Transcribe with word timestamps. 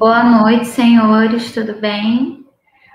Boa 0.00 0.24
noite, 0.24 0.64
senhores, 0.64 1.52
tudo 1.52 1.74
bem? 1.74 2.46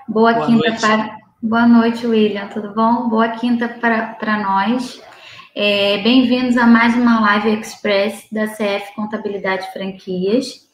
Boa, 0.08 0.32
Boa 0.32 0.46
quinta 0.46 0.68
noite. 0.70 0.80
para. 0.80 1.16
Boa 1.40 1.64
noite, 1.64 2.04
William, 2.04 2.48
tudo 2.48 2.74
bom? 2.74 3.08
Boa 3.08 3.28
quinta 3.28 3.68
para 3.68 4.42
nós. 4.42 5.00
É, 5.54 5.98
Bem-vindos 5.98 6.56
a 6.56 6.66
mais 6.66 6.96
uma 6.96 7.20
Live 7.20 7.60
Express 7.60 8.26
da 8.32 8.48
CF 8.48 8.92
Contabilidade 8.96 9.72
Franquias. 9.72 10.68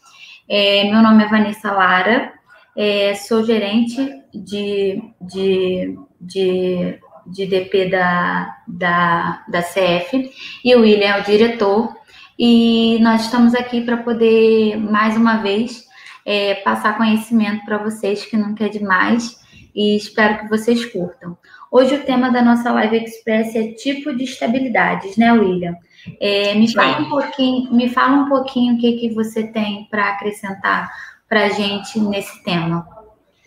É, 0.49 0.91
meu 0.91 1.03
nome 1.03 1.23
é 1.23 1.29
Vanessa 1.29 1.71
Lara, 1.71 2.33
é, 2.75 3.15
sou 3.15 3.45
gerente 3.45 3.97
de, 4.33 5.03
de, 5.21 5.99
de, 6.19 6.99
de 7.27 7.47
DP 7.47 7.91
da, 7.91 8.57
da, 8.67 9.45
da 9.49 9.63
CF 9.63 10.31
e 10.65 10.75
o 10.75 10.81
William 10.81 11.09
é 11.09 11.21
o 11.21 11.25
diretor. 11.25 11.95
E 12.39 12.99
nós 13.03 13.27
estamos 13.27 13.55
aqui 13.55 13.83
para 13.83 13.99
poder, 13.99 14.79
mais 14.79 15.15
uma 15.15 15.37
vez, 15.43 15.92
é, 16.25 16.57
passar 16.57 16.97
conhecimento 16.97 17.65
para 17.65 17.79
vocês, 17.79 18.25
que 18.25 18.37
não 18.37 18.55
quer 18.55 18.69
demais, 18.69 19.41
e 19.75 19.97
espero 19.97 20.41
que 20.41 20.49
vocês 20.49 20.85
curtam. 20.87 21.37
Hoje 21.71 21.95
o 21.95 22.05
tema 22.05 22.31
da 22.31 22.43
nossa 22.43 22.71
Live 22.73 23.05
Express 23.05 23.55
é 23.55 23.73
tipo 23.73 24.15
de 24.15 24.25
estabilidades, 24.25 25.17
né, 25.17 25.33
William? 25.33 25.75
É, 26.21 26.55
me 26.55 26.71
fala 26.73 27.01
um 27.01 27.09
pouquinho, 27.09 27.73
me 27.73 27.89
fala 27.89 28.17
um 28.19 28.29
pouquinho 28.29 28.75
o 28.75 28.79
que, 28.79 28.93
que 28.93 29.15
você 29.15 29.45
tem 29.45 29.87
para 29.91 30.11
acrescentar 30.11 30.91
para 31.29 31.47
a 31.47 31.49
gente 31.49 31.99
nesse 31.99 32.43
tema. 32.45 32.87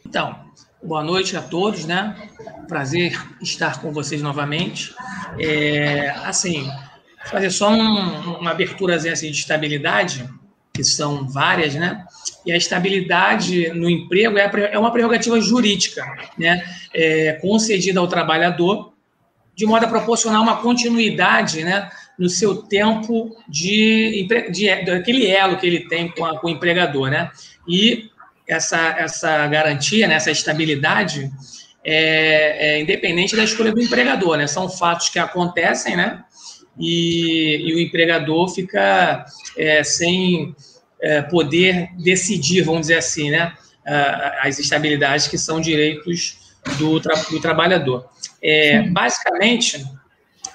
Então, 0.05 0.35
boa 0.81 1.03
noite 1.03 1.37
a 1.37 1.41
todos, 1.41 1.85
né? 1.85 2.15
Prazer 2.67 3.13
estar 3.41 3.79
com 3.79 3.91
vocês 3.91 4.21
novamente. 4.21 4.95
É, 5.37 6.09
assim, 6.23 6.67
fazer 7.25 7.51
só 7.51 7.69
um, 7.69 8.39
uma 8.39 8.51
abertura 8.51 8.95
assim, 8.95 9.29
de 9.29 9.37
estabilidade, 9.37 10.27
que 10.75 10.83
são 10.83 11.27
várias, 11.27 11.73
né? 11.75 12.05
E 12.45 12.51
a 12.51 12.57
estabilidade 12.57 13.69
no 13.69 13.89
emprego 13.89 14.37
é, 14.37 14.51
é 14.71 14.77
uma 14.77 14.91
prerrogativa 14.91 15.39
jurídica, 15.39 16.05
né? 16.37 16.63
É, 16.93 17.33
concedida 17.41 17.99
ao 17.99 18.07
trabalhador, 18.07 18.93
de 19.55 19.65
modo 19.65 19.85
a 19.85 19.87
proporcionar 19.87 20.41
uma 20.41 20.57
continuidade, 20.57 21.63
né? 21.63 21.89
No 22.19 22.29
seu 22.29 22.57
tempo 22.57 23.35
de, 23.47 24.27
de 24.51 24.85
daquele 24.85 25.27
elo 25.27 25.57
que 25.57 25.65
ele 25.65 25.87
tem 25.87 26.09
com, 26.09 26.25
a, 26.25 26.37
com 26.39 26.47
o 26.47 26.49
empregador, 26.49 27.09
né? 27.09 27.31
E 27.67 28.09
essa, 28.47 28.95
essa 28.97 29.47
garantia, 29.47 30.07
né, 30.07 30.15
essa 30.15 30.29
estabilidade, 30.29 31.31
é, 31.83 32.75
é, 32.77 32.81
independente 32.81 33.35
da 33.35 33.43
escolha 33.43 33.71
do 33.71 33.81
empregador, 33.81 34.37
né? 34.37 34.47
São 34.47 34.67
fatos 34.69 35.09
que 35.09 35.19
acontecem, 35.19 35.95
né? 35.95 36.24
E, 36.79 37.57
e 37.69 37.73
o 37.73 37.79
empregador 37.79 38.49
fica 38.49 39.25
é, 39.57 39.83
sem 39.83 40.55
é, 41.01 41.21
poder 41.21 41.89
decidir, 41.97 42.63
vamos 42.63 42.81
dizer 42.81 42.97
assim, 42.97 43.31
né? 43.31 43.53
as 44.41 44.57
estabilidades 44.57 45.27
que 45.27 45.37
são 45.37 45.61
direitos 45.61 46.55
do, 46.79 46.99
tra 46.99 47.13
do 47.29 47.39
trabalhador. 47.39 48.09
É, 48.41 48.81
basicamente, 48.89 49.85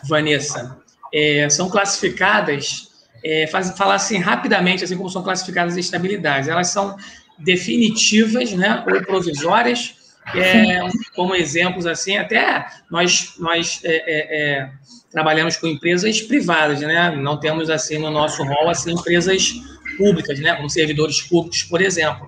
Vanessa, 0.08 0.78
é, 1.12 1.48
são 1.48 1.68
classificadas, 1.68 2.88
é, 3.24 3.46
faz, 3.46 3.70
falar 3.76 3.94
assim 3.94 4.18
rapidamente, 4.18 4.84
assim 4.84 4.96
como 4.96 5.10
são 5.10 5.22
classificadas 5.22 5.74
as 5.74 5.78
estabilidades, 5.78 6.48
elas 6.48 6.68
são 6.68 6.96
definitivas, 7.38 8.52
né, 8.52 8.84
ou 8.86 9.00
provisórias, 9.02 9.94
é, 10.34 10.80
como 11.14 11.34
exemplos 11.34 11.86
assim, 11.86 12.16
até 12.16 12.66
nós, 12.90 13.34
nós 13.38 13.80
é, 13.84 13.90
é, 13.90 14.58
é, 14.60 14.70
trabalhamos 15.10 15.56
com 15.56 15.66
empresas 15.66 16.20
privadas, 16.20 16.80
né, 16.80 17.10
não 17.16 17.38
temos 17.38 17.68
assim 17.68 17.98
no 17.98 18.10
nosso 18.10 18.42
rol 18.44 18.68
assim 18.68 18.92
empresas 18.92 19.52
públicas, 19.96 20.38
né, 20.38 20.54
como 20.54 20.70
servidores 20.70 21.20
públicos, 21.22 21.62
por 21.64 21.82
exemplo. 21.82 22.26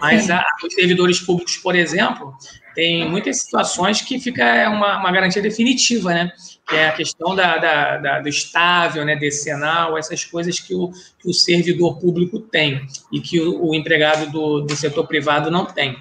Mas 0.00 0.30
a, 0.30 0.44
os 0.64 0.74
servidores 0.74 1.20
públicos, 1.20 1.56
por 1.56 1.74
exemplo, 1.74 2.34
tem 2.74 3.08
muitas 3.08 3.42
situações 3.42 4.00
que 4.00 4.18
fica 4.18 4.68
uma, 4.70 4.98
uma 4.98 5.12
garantia 5.12 5.42
definitiva, 5.42 6.12
né? 6.12 6.32
Que 6.66 6.76
é 6.76 6.88
a 6.88 6.92
questão 6.92 7.34
da, 7.34 7.58
da, 7.58 7.98
da, 7.98 8.20
do 8.20 8.28
estável, 8.28 9.04
né, 9.04 9.14
decenal, 9.16 9.98
essas 9.98 10.24
coisas 10.24 10.58
que 10.58 10.74
o, 10.74 10.90
que 11.18 11.28
o 11.28 11.34
servidor 11.34 12.00
público 12.00 12.38
tem 12.38 12.86
e 13.12 13.20
que 13.20 13.40
o, 13.40 13.68
o 13.68 13.74
empregado 13.74 14.30
do, 14.30 14.60
do 14.62 14.74
setor 14.74 15.06
privado 15.06 15.50
não 15.50 15.66
tem. 15.66 15.96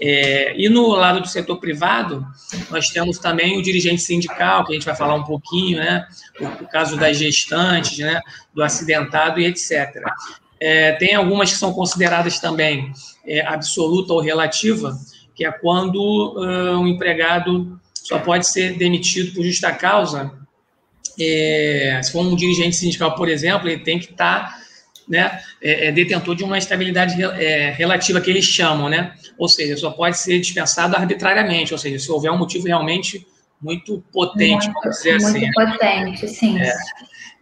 É, 0.00 0.54
e 0.56 0.68
no 0.68 0.88
lado 0.88 1.20
do 1.20 1.28
setor 1.28 1.58
privado, 1.58 2.24
nós 2.70 2.88
temos 2.88 3.18
também 3.18 3.58
o 3.58 3.62
dirigente 3.62 4.00
sindical, 4.00 4.64
que 4.64 4.72
a 4.72 4.74
gente 4.74 4.84
vai 4.84 4.94
falar 4.94 5.14
um 5.14 5.24
pouquinho, 5.24 5.78
né? 5.78 6.06
O, 6.40 6.44
o 6.64 6.68
caso 6.68 6.96
das 6.96 7.16
gestantes, 7.16 7.98
né? 7.98 8.20
Do 8.54 8.62
acidentado 8.62 9.40
e 9.40 9.46
etc. 9.46 10.02
É, 10.60 10.92
tem 10.92 11.14
algumas 11.14 11.52
que 11.52 11.58
são 11.58 11.72
consideradas 11.72 12.38
também 12.38 12.92
é, 13.24 13.40
absoluta 13.46 14.12
ou 14.12 14.20
relativa, 14.20 14.96
que 15.34 15.44
é 15.44 15.52
quando 15.52 15.98
uh, 16.36 16.80
um 16.80 16.86
empregado 16.86 17.78
só 17.94 18.18
pode 18.18 18.46
ser 18.46 18.76
demitido 18.76 19.34
por 19.34 19.44
justa 19.44 19.70
causa. 19.72 20.32
É, 21.20 22.00
se 22.02 22.10
for 22.12 22.20
um 22.20 22.34
dirigente 22.34 22.76
sindical, 22.76 23.14
por 23.14 23.28
exemplo, 23.28 23.68
ele 23.68 23.82
tem 23.82 23.98
que 23.98 24.10
estar 24.10 24.48
tá, 24.48 24.58
né, 25.08 25.40
é, 25.62 25.88
é, 25.88 25.92
detentor 25.92 26.34
de 26.34 26.44
uma 26.44 26.58
estabilidade 26.58 27.20
é, 27.22 27.70
relativa 27.70 28.20
que 28.20 28.30
eles 28.30 28.44
chamam, 28.44 28.88
né? 28.88 29.14
Ou 29.38 29.48
seja, 29.48 29.76
só 29.76 29.90
pode 29.90 30.18
ser 30.18 30.38
dispensado 30.38 30.94
arbitrariamente, 30.94 31.72
ou 31.72 31.78
seja, 31.78 31.98
se 31.98 32.10
houver 32.10 32.30
um 32.30 32.38
motivo 32.38 32.66
realmente 32.66 33.26
muito 33.60 34.04
potente, 34.12 34.66
muito, 34.66 34.80
vamos 34.80 34.96
dizer 34.96 35.12
muito 35.20 35.26
assim. 35.26 35.40
Muito 35.40 35.60
né? 35.60 35.70
potente, 35.70 36.28
sim. 36.28 36.60
É. 36.60 36.74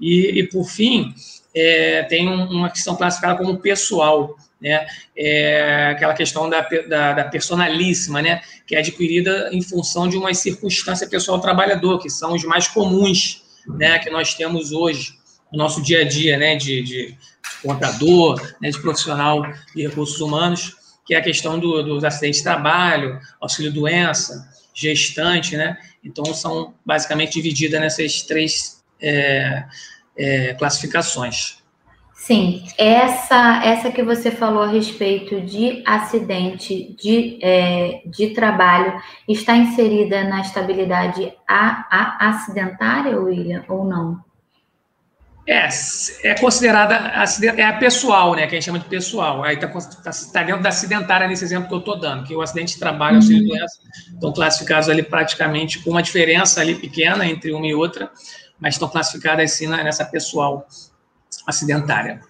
E, 0.01 0.41
e, 0.41 0.49
por 0.49 0.65
fim, 0.65 1.15
é, 1.55 2.03
tem 2.05 2.29
uma 2.29 2.71
questão 2.71 2.97
classificada 2.97 3.37
como 3.37 3.59
pessoal, 3.59 4.37
né? 4.61 4.87
É 5.17 5.89
aquela 5.91 6.15
questão 6.15 6.49
da, 6.49 6.67
da, 6.89 7.13
da, 7.13 7.25
personalíssima, 7.25 8.23
né? 8.23 8.41
Que 8.67 8.77
é 8.77 8.79
adquirida 8.79 9.51
em 9.53 9.63
função 9.63 10.09
de 10.09 10.17
uma 10.17 10.33
circunstância 10.35 11.07
pessoal 11.09 11.41
trabalhador, 11.41 11.99
que 11.99 12.11
são 12.11 12.35
os 12.35 12.45
mais 12.45 12.69
comuns, 12.69 13.43
né? 13.67 13.99
Que 13.99 14.11
nós 14.11 14.35
temos 14.35 14.73
hoje 14.73 15.15
no 15.53 15.59
nosso 15.59 15.83
dia 15.83 16.03
a 16.03 16.05
dia, 16.05 16.37
né? 16.37 16.57
De, 16.57 16.83
de 16.83 17.19
contador, 17.67 18.41
né? 18.61 18.71
de 18.71 18.81
profissional 18.81 19.43
de 19.75 19.87
recursos 19.87 20.21
humanos, 20.21 20.75
que 21.05 21.15
é 21.15 21.19
a 21.19 21.23
questão 21.23 21.59
do, 21.59 21.83
dos 21.83 22.05
acidentes 22.05 22.39
de 22.39 22.45
trabalho, 22.45 23.19
auxílio-doença, 23.41 24.49
gestante, 24.75 25.57
né? 25.57 25.77
Então, 26.05 26.25
são 26.35 26.75
basicamente 26.85 27.35
divididas 27.35 27.81
nessas 27.81 28.23
três 28.23 28.83
é, 29.01 29.65
é, 30.17 30.55
classificações. 30.55 31.65
Sim, 32.15 32.65
essa 32.77 33.63
essa 33.65 33.91
que 33.91 34.03
você 34.03 34.33
falou 34.33 34.63
a 34.63 34.69
respeito 34.69 35.41
de 35.41 35.83
acidente 35.87 36.97
de, 36.99 37.39
é, 37.41 38.03
de 38.05 38.31
trabalho 38.31 39.01
está 39.29 39.57
inserida 39.57 40.25
na 40.25 40.41
estabilidade 40.41 41.33
a, 41.47 41.87
a 41.89 42.31
acidentária, 42.31 43.17
William, 43.21 43.65
ou 43.69 43.85
não? 43.85 44.26
É, 45.49 45.69
é 46.25 46.35
considerada 46.35 46.95
é 47.57 47.65
a 47.65 47.73
pessoal, 47.75 48.35
né? 48.35 48.49
Que 48.49 48.57
a 48.57 48.59
gente 48.59 48.65
chama 48.65 48.81
de 48.81 48.87
pessoal. 48.87 49.45
Aí 49.45 49.55
está 49.55 49.69
tá, 49.69 50.11
tá 50.33 50.43
dentro 50.43 50.63
da 50.63 50.71
acidentária 50.71 51.29
nesse 51.29 51.45
exemplo 51.45 51.69
que 51.69 51.75
eu 51.75 51.79
estou 51.79 52.01
dando, 52.01 52.25
que 52.25 52.35
o 52.35 52.41
acidente 52.41 52.75
de 52.75 52.81
trabalho 52.81 53.15
e 53.15 53.17
o 53.17 53.19
auxílio 53.19 53.47
doença 53.47 53.79
estão 54.13 54.33
classificados 54.33 54.89
ali 54.89 55.05
praticamente 55.05 55.79
com 55.85 55.91
uma 55.91 56.03
diferença 56.03 56.61
ali 56.61 56.75
pequena 56.75 57.25
entre 57.25 57.53
uma 57.53 57.67
e 57.67 57.75
outra, 57.75 58.11
mas 58.59 58.75
estão 58.75 58.89
classificadas 58.89 59.53
assim 59.53 59.69
nessa 59.69 60.05
pessoal 60.05 60.67
acidentária. 61.47 62.21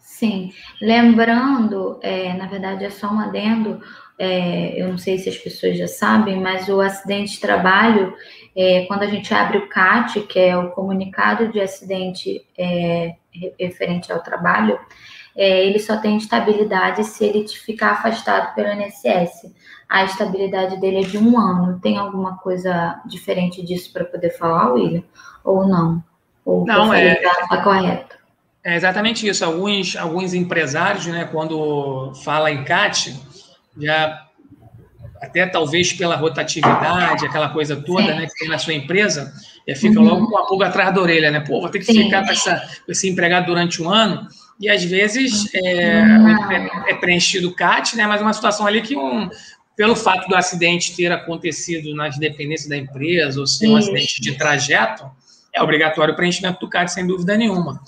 Sim, 0.00 0.52
lembrando, 0.80 1.98
é, 2.02 2.32
na 2.34 2.46
verdade 2.46 2.84
é 2.84 2.90
só 2.90 3.08
um 3.08 3.20
adendo, 3.20 3.80
é, 4.24 4.80
eu 4.80 4.86
não 4.86 4.98
sei 4.98 5.18
se 5.18 5.28
as 5.28 5.36
pessoas 5.36 5.76
já 5.76 5.88
sabem, 5.88 6.40
mas 6.40 6.68
o 6.68 6.80
acidente 6.80 7.32
de 7.32 7.40
trabalho, 7.40 8.14
é, 8.56 8.84
quando 8.86 9.02
a 9.02 9.08
gente 9.08 9.34
abre 9.34 9.58
o 9.58 9.68
CAT, 9.68 10.20
que 10.20 10.38
é 10.38 10.56
o 10.56 10.70
comunicado 10.70 11.50
de 11.50 11.60
acidente 11.60 12.46
é, 12.56 13.16
referente 13.58 14.12
ao 14.12 14.22
trabalho, 14.22 14.78
é, 15.36 15.66
ele 15.66 15.80
só 15.80 15.96
tem 15.96 16.16
estabilidade 16.16 17.02
se 17.02 17.24
ele 17.24 17.48
ficar 17.48 17.94
afastado 17.94 18.54
pelo 18.54 18.68
INSS. 18.68 19.52
A 19.88 20.04
estabilidade 20.04 20.80
dele 20.80 20.98
é 20.98 21.08
de 21.08 21.18
um 21.18 21.36
ano. 21.36 21.80
Tem 21.80 21.98
alguma 21.98 22.36
coisa 22.38 23.02
diferente 23.06 23.60
disso 23.60 23.92
para 23.92 24.04
poder 24.04 24.30
falar, 24.38 24.72
William? 24.72 25.02
Ou 25.42 25.66
não? 25.66 26.00
Ou 26.44 26.64
não, 26.64 26.94
é. 26.94 27.14
Está 27.14 27.60
correto? 27.60 28.16
É 28.62 28.76
exatamente 28.76 29.26
isso. 29.26 29.44
Alguns, 29.44 29.96
alguns 29.96 30.32
empresários, 30.32 31.06
né, 31.06 31.24
quando 31.24 32.12
fala 32.22 32.52
em 32.52 32.62
CAT, 32.62 33.31
já 33.78 34.26
até 35.22 35.46
talvez 35.46 35.92
pela 35.92 36.16
rotatividade, 36.16 37.24
aquela 37.24 37.48
coisa 37.48 37.76
toda 37.76 38.14
né, 38.14 38.26
que 38.26 38.34
tem 38.34 38.48
na 38.48 38.58
sua 38.58 38.74
empresa, 38.74 39.32
já 39.66 39.76
fica 39.76 40.00
uhum. 40.00 40.06
logo 40.06 40.28
com 40.28 40.36
a 40.36 40.46
pulga 40.46 40.66
atrás 40.66 40.92
da 40.92 41.00
orelha, 41.00 41.30
né? 41.30 41.38
Pô, 41.38 41.60
vou 41.60 41.70
ter 41.70 41.78
que 41.78 41.84
Sim. 41.84 42.04
ficar 42.04 42.24
com, 42.24 42.32
essa, 42.32 42.56
com 42.84 42.90
esse 42.90 43.08
empregado 43.08 43.46
durante 43.46 43.80
um 43.80 43.88
ano. 43.88 44.26
E 44.60 44.68
às 44.68 44.82
vezes 44.82 45.48
é, 45.54 45.60
é, 45.60 46.70
é 46.88 46.94
preenchido 46.94 47.48
o 47.48 47.54
CAT, 47.54 47.96
né? 47.96 48.04
Mas 48.06 48.20
uma 48.20 48.32
situação 48.32 48.66
ali 48.66 48.82
que 48.82 48.96
um, 48.96 49.30
pelo 49.76 49.94
fato 49.94 50.28
do 50.28 50.34
acidente 50.34 50.96
ter 50.96 51.12
acontecido 51.12 51.94
nas 51.94 52.18
dependências 52.18 52.68
da 52.68 52.76
empresa, 52.76 53.38
ou 53.38 53.46
ser 53.46 53.68
um 53.68 53.76
acidente 53.76 54.20
de 54.20 54.36
trajeto, 54.36 55.08
é 55.54 55.62
obrigatório 55.62 56.14
o 56.14 56.16
preenchimento 56.16 56.58
do 56.58 56.68
CAT, 56.68 56.92
sem 56.92 57.06
dúvida 57.06 57.36
nenhuma. 57.36 57.80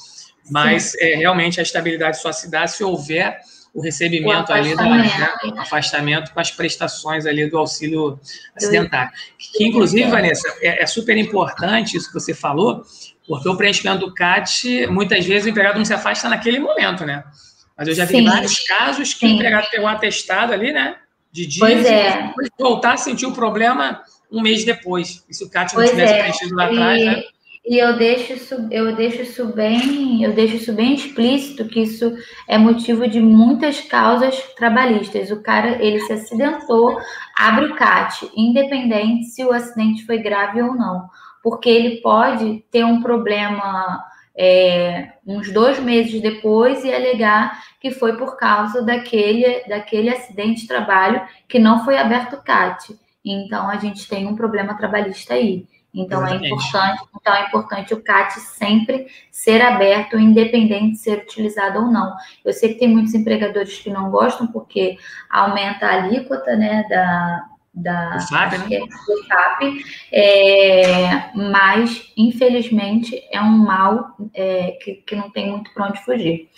Mas 0.48 0.94
é, 0.96 1.16
realmente 1.16 1.58
a 1.58 1.62
estabilidade 1.64 2.20
só 2.20 2.30
se 2.30 2.48
dá 2.48 2.66
se 2.66 2.84
houver 2.84 3.40
o 3.74 3.82
recebimento 3.82 4.52
o 4.52 4.54
ali, 4.54 4.76
do, 4.76 4.84
né, 4.84 5.28
afastamento 5.58 6.32
com 6.32 6.38
as 6.38 6.50
prestações 6.50 7.26
ali 7.26 7.50
do 7.50 7.58
auxílio 7.58 8.18
acidentário. 8.56 9.10
Que, 9.36 9.64
inclusive, 9.64 10.08
Vanessa, 10.08 10.48
é, 10.60 10.82
é 10.82 10.86
super 10.86 11.16
importante 11.16 11.96
isso 11.96 12.06
que 12.06 12.14
você 12.14 12.32
falou, 12.32 12.84
porque 13.26 13.48
o 13.48 13.56
preenchimento 13.56 14.06
do 14.06 14.14
CAT, 14.14 14.86
muitas 14.86 15.26
vezes 15.26 15.46
o 15.46 15.48
empregado 15.48 15.76
não 15.76 15.84
se 15.84 15.92
afasta 15.92 16.28
naquele 16.28 16.60
momento, 16.60 17.04
né? 17.04 17.24
Mas 17.76 17.88
eu 17.88 17.94
já 17.94 18.04
vi 18.04 18.18
Sim. 18.18 18.24
vários 18.24 18.60
casos 18.60 19.12
que 19.12 19.26
Sim. 19.26 19.32
o 19.32 19.34
empregado 19.36 19.68
pegou 19.68 19.86
um 19.86 19.88
atestado 19.88 20.52
ali, 20.52 20.72
né? 20.72 20.96
De 21.32 21.44
dias, 21.44 21.58
pois 21.58 21.84
é. 21.84 22.10
e 22.10 22.26
depois 22.28 22.48
voltar 22.56 22.92
a 22.92 22.96
sentir 22.96 23.26
o 23.26 23.32
problema 23.32 24.02
um 24.30 24.40
mês 24.40 24.64
depois. 24.64 25.24
E 25.28 25.34
se 25.34 25.42
o 25.42 25.50
CAT 25.50 25.74
não 25.74 25.84
tivesse 25.84 26.12
é. 26.12 26.18
preenchido 26.20 26.54
lá 26.54 26.66
atrás, 26.66 27.02
e, 27.02 27.04
né? 27.06 27.22
E 27.66 27.78
eu 27.78 27.96
deixo 27.96 28.34
isso, 28.34 28.68
eu 28.70 28.94
deixo 28.94 29.22
isso 29.22 29.46
bem, 29.46 30.22
eu 30.22 30.34
deixo 30.34 30.56
isso 30.56 30.72
bem 30.74 30.94
explícito 30.94 31.66
que 31.66 31.80
isso 31.80 32.14
é 32.46 32.58
motivo 32.58 33.08
de 33.08 33.20
muitas 33.20 33.80
causas 33.80 34.38
trabalhistas. 34.54 35.30
O 35.30 35.42
cara, 35.42 35.82
ele 35.82 35.98
se 36.00 36.12
acidentou, 36.12 36.94
abre 37.34 37.64
o 37.64 37.74
CAT, 37.74 38.30
independente 38.36 39.26
se 39.26 39.42
o 39.42 39.52
acidente 39.52 40.04
foi 40.04 40.18
grave 40.18 40.60
ou 40.60 40.74
não, 40.74 41.08
porque 41.42 41.70
ele 41.70 42.02
pode 42.02 42.62
ter 42.70 42.84
um 42.84 43.00
problema 43.00 44.04
é, 44.36 45.12
uns 45.26 45.50
dois 45.50 45.80
meses 45.80 46.20
depois 46.20 46.84
e 46.84 46.92
alegar 46.92 47.62
que 47.80 47.90
foi 47.90 48.16
por 48.18 48.36
causa 48.36 48.82
daquele, 48.82 49.64
daquele 49.66 50.10
acidente 50.10 50.62
de 50.62 50.68
trabalho 50.68 51.22
que 51.48 51.58
não 51.58 51.82
foi 51.82 51.96
aberto 51.96 52.34
o 52.34 52.42
CAT. 52.42 52.94
Então 53.24 53.70
a 53.70 53.76
gente 53.76 54.06
tem 54.06 54.26
um 54.26 54.36
problema 54.36 54.76
trabalhista 54.76 55.32
aí. 55.32 55.66
Então 55.94 56.26
é 56.26 56.34
importante, 56.34 57.02
então 57.14 57.34
é 57.34 57.46
importante 57.46 57.94
o 57.94 58.02
CAT 58.02 58.40
sempre 58.40 59.06
ser 59.30 59.62
aberto, 59.62 60.18
independente 60.18 60.92
de 60.92 60.98
ser 60.98 61.18
utilizado 61.18 61.78
ou 61.78 61.86
não. 61.86 62.12
Eu 62.44 62.52
sei 62.52 62.70
que 62.70 62.80
tem 62.80 62.88
muitos 62.88 63.14
empregadores 63.14 63.78
que 63.78 63.90
não 63.90 64.10
gostam 64.10 64.48
porque 64.48 64.98
aumenta 65.30 65.86
a 65.86 66.02
alíquota, 66.02 66.56
né, 66.56 66.84
da 66.88 67.44
da 67.76 68.10
né? 68.10 68.78
do 68.78 69.24
FAP, 69.26 69.84
é, 70.12 71.32
mas 71.34 72.12
infelizmente 72.16 73.20
é 73.32 73.40
um 73.40 73.50
mal 73.50 74.16
é, 74.32 74.78
que, 74.80 75.02
que 75.04 75.16
não 75.16 75.28
tem 75.28 75.50
muito 75.50 75.74
para 75.74 75.88
onde 75.88 76.04
fugir. 76.04 76.48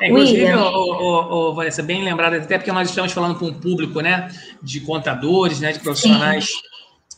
É, 0.00 0.08
inclusive, 0.08 0.50
o, 0.54 0.62
o, 0.62 1.50
o, 1.50 1.54
Vanessa, 1.54 1.82
bem 1.82 2.02
lembrado, 2.02 2.36
até 2.36 2.56
porque 2.56 2.72
nós 2.72 2.88
estamos 2.88 3.12
falando 3.12 3.38
com 3.38 3.48
um 3.48 3.60
público 3.60 4.00
né, 4.00 4.28
de 4.62 4.80
contadores, 4.80 5.60
né, 5.60 5.72
de 5.72 5.80
profissionais 5.80 6.46
Sim 6.46 6.71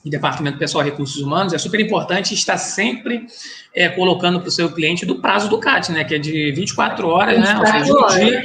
e 0.04 0.10
Departamento 0.10 0.58
Pessoal 0.58 0.86
e 0.86 0.90
Recursos 0.90 1.20
Humanos, 1.22 1.54
é 1.54 1.58
super 1.58 1.80
importante 1.80 2.34
estar 2.34 2.58
sempre 2.58 3.26
é, 3.74 3.88
colocando 3.88 4.38
para 4.38 4.48
o 4.48 4.52
seu 4.52 4.70
cliente 4.70 5.06
do 5.06 5.20
prazo 5.20 5.48
do 5.48 5.58
CAT, 5.58 5.90
né? 5.92 6.04
Que 6.04 6.16
é 6.16 6.18
de 6.18 6.52
24 6.52 7.08
horas, 7.08 7.36
24 7.36 7.62
né? 7.62 7.78
Ou 7.78 8.10
seja, 8.10 8.24
um 8.24 8.26
dia 8.26 8.42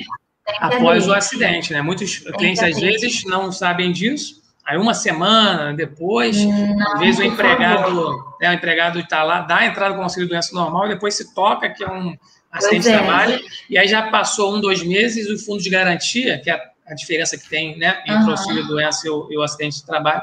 após 0.60 1.08
o 1.08 1.14
acidente, 1.14 1.74
né? 1.74 1.82
Muitos 1.82 2.20
clientes, 2.20 2.64
às 2.64 2.80
vezes, 2.80 3.24
não 3.26 3.52
sabem 3.52 3.92
disso. 3.92 4.40
Aí, 4.66 4.78
uma 4.78 4.94
semana 4.94 5.74
depois, 5.74 6.38
não, 6.46 6.94
às 6.94 7.00
vezes 7.00 7.20
o 7.20 7.24
empregado, 7.24 8.24
né, 8.40 8.52
o 8.52 8.54
empregado 8.54 9.00
está 9.00 9.24
lá, 9.24 9.42
dá 9.42 9.58
a 9.58 9.66
entrada 9.66 9.96
com 9.96 10.04
auxílio 10.04 10.30
doença 10.30 10.54
normal 10.54 10.86
e 10.86 10.90
depois 10.90 11.16
se 11.16 11.34
toca 11.34 11.70
que 11.70 11.84
é 11.84 11.92
um 11.92 12.16
acidente 12.52 12.84
de 12.84 12.90
é. 12.90 12.98
trabalho. 12.98 13.40
E 13.68 13.78
aí 13.80 13.88
já 13.88 14.12
passou 14.12 14.56
um, 14.56 14.62
dois 14.62 14.84
meses, 14.84 15.28
o 15.28 15.44
fundo 15.44 15.62
de 15.62 15.72
garantia, 15.72 16.40
que 16.40 16.52
é 16.52 16.62
a 16.88 16.94
diferença 16.94 17.36
que 17.36 17.50
tem 17.50 17.78
né, 17.80 18.00
entre 18.06 18.22
uhum. 18.22 18.28
o 18.28 18.32
auxílio 18.32 18.68
doença 18.68 19.08
e 19.08 19.10
o, 19.10 19.28
e 19.32 19.38
o 19.38 19.42
acidente 19.42 19.78
de 19.78 19.86
trabalho, 19.86 20.22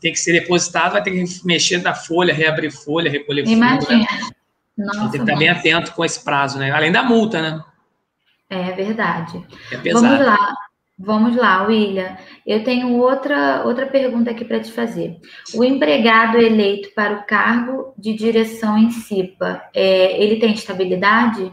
tem 0.00 0.12
que 0.12 0.18
ser 0.18 0.32
depositado, 0.32 0.92
vai 0.92 1.02
ter 1.02 1.10
que 1.10 1.24
mexer 1.44 1.82
na 1.82 1.94
folha, 1.94 2.34
reabrir 2.34 2.70
folha, 2.70 3.10
recolher 3.10 3.46
Imagina. 3.46 3.80
folha. 3.82 4.06
Imagina. 4.78 5.04
Né? 5.04 5.08
Tem 5.10 5.10
que 5.10 5.18
estar 5.18 5.36
bem 5.36 5.48
atento 5.48 5.92
com 5.92 6.04
esse 6.04 6.24
prazo, 6.24 6.58
né? 6.58 6.70
Além 6.70 6.90
da 6.90 7.02
multa, 7.02 7.42
né? 7.42 7.62
É 8.48 8.72
verdade. 8.72 9.44
É 9.70 9.76
pesado. 9.76 10.06
Vamos 10.06 10.26
lá. 10.26 10.54
Vamos 11.02 11.34
lá, 11.34 11.62
William. 11.62 12.14
Eu 12.46 12.62
tenho 12.62 12.98
outra, 12.98 13.62
outra 13.64 13.86
pergunta 13.86 14.30
aqui 14.30 14.44
para 14.44 14.60
te 14.60 14.70
fazer. 14.70 15.16
O 15.54 15.64
empregado 15.64 16.36
eleito 16.36 16.90
para 16.94 17.14
o 17.14 17.24
cargo 17.24 17.94
de 17.96 18.12
direção 18.12 18.76
em 18.76 18.90
CIPA, 18.90 19.62
é, 19.74 20.22
ele 20.22 20.36
tem 20.36 20.52
estabilidade? 20.52 21.50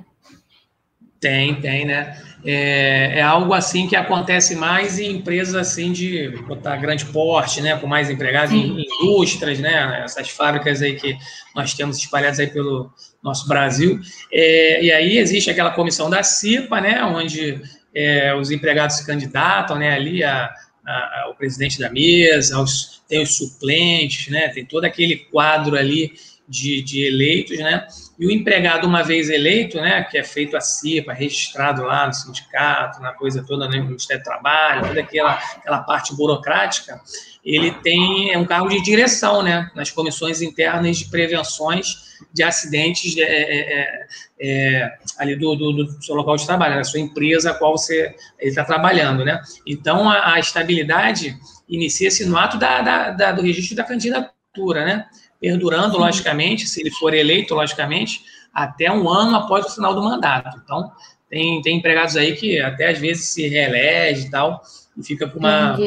Tem, 1.18 1.62
tem, 1.62 1.86
né? 1.86 2.22
É, 2.50 3.20
é, 3.20 3.22
algo 3.22 3.54
assim 3.54 3.90
que 3.90 3.96
acontece 3.98 4.56
mais 4.56 4.98
em 5.00 5.18
empresas 5.18 5.54
assim 5.54 5.92
de 5.92 6.30
botar 6.48 6.78
grande 6.78 7.04
porte, 7.08 7.60
né? 7.60 7.76
Com 7.76 7.88
mais 7.88 8.10
empregados, 8.10 8.54
em 8.54 8.86
indústrias, 8.86 9.60
né? 9.60 10.02
Essas 10.06 10.30
fábricas 10.30 10.82
aí 10.82 10.96
que 10.96 11.18
nós 11.54 11.74
temos 11.74 11.98
espalhadas 11.98 12.40
aí 12.40 12.48
pelo 12.48 12.90
nosso 13.22 13.50
Brasil. 13.50 14.00
É, 14.32 14.82
e 14.82 14.90
aí 14.94 15.18
existe 15.18 15.50
aquela 15.50 15.72
comissão 15.72 16.10
da 16.10 16.24
CIPA, 16.24 16.80
né? 16.80 17.04
Onde 17.04 17.62
é, 17.94 18.34
os 18.34 18.50
empregados 18.50 18.96
se 18.96 19.06
candidatam, 19.06 19.78
né? 19.78 19.94
Ali 19.94 20.24
a, 20.24 20.50
a, 20.86 21.24
ao 21.26 21.36
presidente 21.36 21.78
da 21.78 21.90
mesa, 21.90 22.56
aos, 22.56 23.04
tem 23.10 23.22
os 23.22 23.36
suplentes, 23.36 24.30
né? 24.30 24.48
Tem 24.48 24.64
todo 24.64 24.86
aquele 24.86 25.18
quadro 25.18 25.76
ali 25.76 26.14
de, 26.48 26.82
de, 26.82 27.06
eleitos, 27.06 27.58
né? 27.58 27.86
E 28.18 28.26
o 28.26 28.32
empregado, 28.32 28.88
uma 28.88 29.04
vez 29.04 29.30
eleito, 29.30 29.80
né, 29.80 30.04
que 30.04 30.18
é 30.18 30.24
feito 30.24 30.56
a 30.58 30.62
CIPA, 30.62 31.14
registrado 31.14 31.84
lá 31.84 32.08
no 32.08 32.14
sindicato, 32.14 33.02
na 33.02 33.12
coisa 33.14 33.44
toda, 33.46 33.68
né, 33.68 33.78
no 33.78 33.86
Ministério 33.86 34.24
do 34.24 34.26
Trabalho, 34.26 34.88
toda 34.88 35.00
aquela, 35.00 35.34
aquela 35.34 35.80
parte 35.80 36.16
burocrática, 36.16 37.00
ele 37.44 37.72
tem 37.72 38.34
é 38.34 38.38
um 38.38 38.46
cargo 38.46 38.70
de 38.70 38.82
direção, 38.82 39.44
né, 39.44 39.70
nas 39.76 39.92
comissões 39.92 40.42
internas 40.42 40.98
de 40.98 41.10
prevenções 41.10 42.08
de 42.34 42.44
acidentes 42.44 43.16
é, 43.18 43.22
é, 43.22 43.82
é, 43.82 44.10
é 44.40 44.98
ali 45.18 45.36
do, 45.36 45.56
do, 45.56 45.74
do, 45.74 46.04
seu 46.04 46.16
local 46.16 46.36
de 46.36 46.46
trabalho, 46.46 46.76
da 46.76 46.84
sua 46.84 47.00
empresa 47.00 47.52
a 47.52 47.54
qual 47.54 47.78
você 47.78 48.16
está 48.40 48.64
trabalhando, 48.64 49.24
né? 49.24 49.40
Então, 49.66 50.10
a, 50.10 50.34
a 50.34 50.40
estabilidade 50.40 51.38
inicia-se 51.70 52.26
no 52.26 52.38
ato 52.38 52.58
da, 52.58 52.82
da, 52.82 53.12
da, 53.12 53.32
do 53.32 53.42
registro 53.42 53.76
da 53.76 53.84
candidatura, 53.84 54.86
né? 54.86 55.06
Perdurando, 55.40 55.98
logicamente, 55.98 56.68
se 56.68 56.82
ele 56.82 56.92
for 56.92 57.14
eleito, 57.14 57.54
logicamente, 57.54 58.22
até 58.54 58.92
um 58.92 59.08
ano 59.08 59.36
após 59.36 59.66
o 59.66 59.76
final 59.76 59.94
do 59.94 60.04
mandato. 60.04 60.60
Então, 60.64 60.92
tem, 61.30 61.62
tem 61.62 61.78
empregados 61.78 62.16
aí 62.16 62.36
que 62.36 62.60
até 62.60 62.90
às 62.90 63.00
vezes 63.00 63.26
se 63.26 63.48
reelege 63.48 64.28
e 64.28 64.32
tal, 64.32 64.62
e 64.98 65.04
fica 65.04 65.28
com 65.28 65.40
uma, 65.40 65.78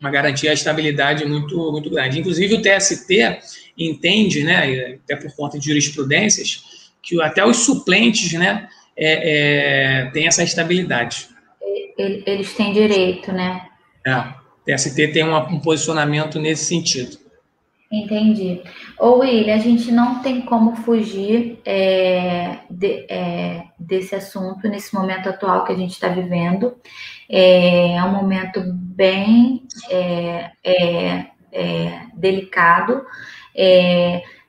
uma 0.00 0.10
garantia 0.10 0.50
de 0.50 0.58
estabilidade 0.58 1.24
muito, 1.24 1.72
muito 1.72 1.88
grande. 1.88 2.20
Inclusive, 2.20 2.54
o 2.54 2.62
TST 2.62 3.38
entende, 3.78 4.42
né, 4.44 4.98
até 5.02 5.16
por 5.16 5.34
conta 5.34 5.58
de 5.58 5.66
jurisprudências, 5.66 6.92
que 7.02 7.20
até 7.22 7.44
os 7.44 7.58
suplentes 7.58 8.32
né, 8.34 8.68
é, 8.96 10.02
é, 10.02 10.10
têm 10.10 10.26
essa 10.26 10.42
estabilidade. 10.42 11.28
Eles 11.96 12.52
têm 12.54 12.72
direito, 12.72 13.32
né? 13.32 13.68
É, 14.06 14.16
o 14.16 14.34
TST 14.64 15.08
tem 15.08 15.24
um, 15.24 15.36
um 15.36 15.60
posicionamento 15.60 16.40
nesse 16.40 16.64
sentido. 16.64 17.23
Entendi. 17.94 18.60
Ô, 18.98 19.18
William, 19.18 19.54
a 19.54 19.58
gente 19.58 19.92
não 19.92 20.20
tem 20.20 20.40
como 20.42 20.74
fugir 20.74 21.60
é, 21.64 22.58
de, 22.68 23.06
é, 23.08 23.68
desse 23.78 24.16
assunto 24.16 24.68
nesse 24.68 24.92
momento 24.92 25.28
atual 25.28 25.64
que 25.64 25.72
a 25.72 25.76
gente 25.76 25.92
está 25.92 26.08
vivendo. 26.08 26.74
É, 27.28 27.94
é, 27.94 28.02
um 28.02 28.10
momento 28.10 28.60
bem 28.66 29.62
é, 29.88 30.50
é, 30.64 31.26
é, 31.52 32.00
delicado. 32.14 33.06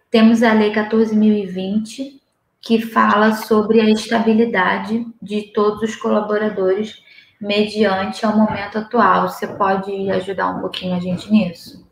temos 0.09 0.41
a 0.41 0.53
Lei 0.53 0.71
14.020, 0.71 2.19
que 2.59 2.81
fala 2.81 3.33
sobre 3.33 3.79
a 3.79 3.89
estabilidade 3.89 5.05
de 5.21 5.53
todos 5.53 5.83
os 5.83 5.95
colaboradores 5.95 7.03
mediante 7.39 8.25
ao 8.25 8.35
momento 8.35 8.79
atual. 8.79 9.29
Você 9.29 9.45
pode 9.45 10.09
ajudar 10.09 10.49
um 10.49 10.61
pouquinho 10.61 10.95
a 10.95 10.99
gente 10.99 11.31
nisso? 11.31 11.84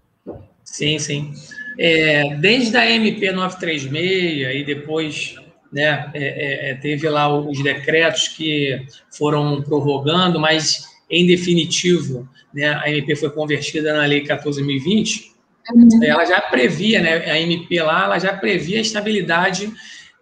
Sim, 0.73 0.97
sim. 0.97 1.31
É, 1.77 2.35
desde 2.37 2.75
a 2.75 2.89
MP 2.89 3.31
936 3.31 4.55
e 4.55 4.63
depois 4.65 5.35
né, 5.71 6.09
é, 6.15 6.23
é, 6.23 6.71
é, 6.71 6.73
teve 6.75 7.07
lá 7.07 7.31
os 7.31 7.61
decretos 7.61 8.27
que 8.29 8.81
foram 9.15 9.61
prorrogando, 9.61 10.39
mas 10.39 10.87
em 11.09 11.27
definitivo 11.27 12.27
né, 12.51 12.73
a 12.73 12.89
MP 12.89 13.15
foi 13.15 13.29
convertida 13.29 13.93
na 13.93 14.05
Lei 14.07 14.23
14.020, 14.23 15.31
uhum. 15.75 16.03
ela 16.03 16.25
já 16.25 16.41
previa, 16.41 17.01
né, 17.01 17.31
a 17.31 17.39
MP 17.39 17.79
lá, 17.83 18.05
ela 18.05 18.17
já 18.17 18.35
previa 18.35 18.79
a 18.79 18.81
estabilidade 18.81 19.71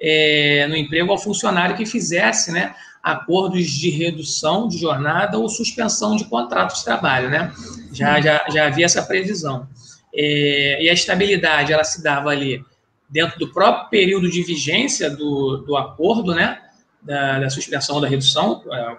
é, 0.02 0.68
no 0.68 0.76
emprego 0.76 1.12
ao 1.12 1.18
funcionário 1.18 1.78
que 1.78 1.86
fizesse 1.86 2.52
né, 2.52 2.76
acordos 3.02 3.68
de 3.68 3.90
redução 3.90 4.68
de 4.68 4.78
jornada 4.78 5.38
ou 5.38 5.48
suspensão 5.48 6.18
de 6.18 6.26
contrato 6.26 6.76
de 6.76 6.84
trabalho. 6.84 7.30
Né? 7.30 7.54
Já, 7.94 8.20
já, 8.20 8.44
já 8.50 8.68
havia 8.68 8.86
essa 8.86 9.02
previsão. 9.02 9.68
É, 10.14 10.84
e 10.84 10.90
a 10.90 10.94
estabilidade 10.94 11.72
ela 11.72 11.84
se 11.84 12.04
dava 12.04 12.30
ali 12.30 12.64
dentro 13.10 13.38
do 13.40 13.52
próprio 13.52 13.90
período 13.90 14.30
de 14.30 14.42
vigência 14.42 15.10
do, 15.10 15.58
do 15.58 15.76
acordo, 15.76 16.34
né, 16.34 16.62
da, 17.02 17.40
da 17.40 17.50
suspensão 17.50 17.96
ou 17.96 18.02
da 18.02 18.08
redução, 18.08 18.64
é, 18.72 18.98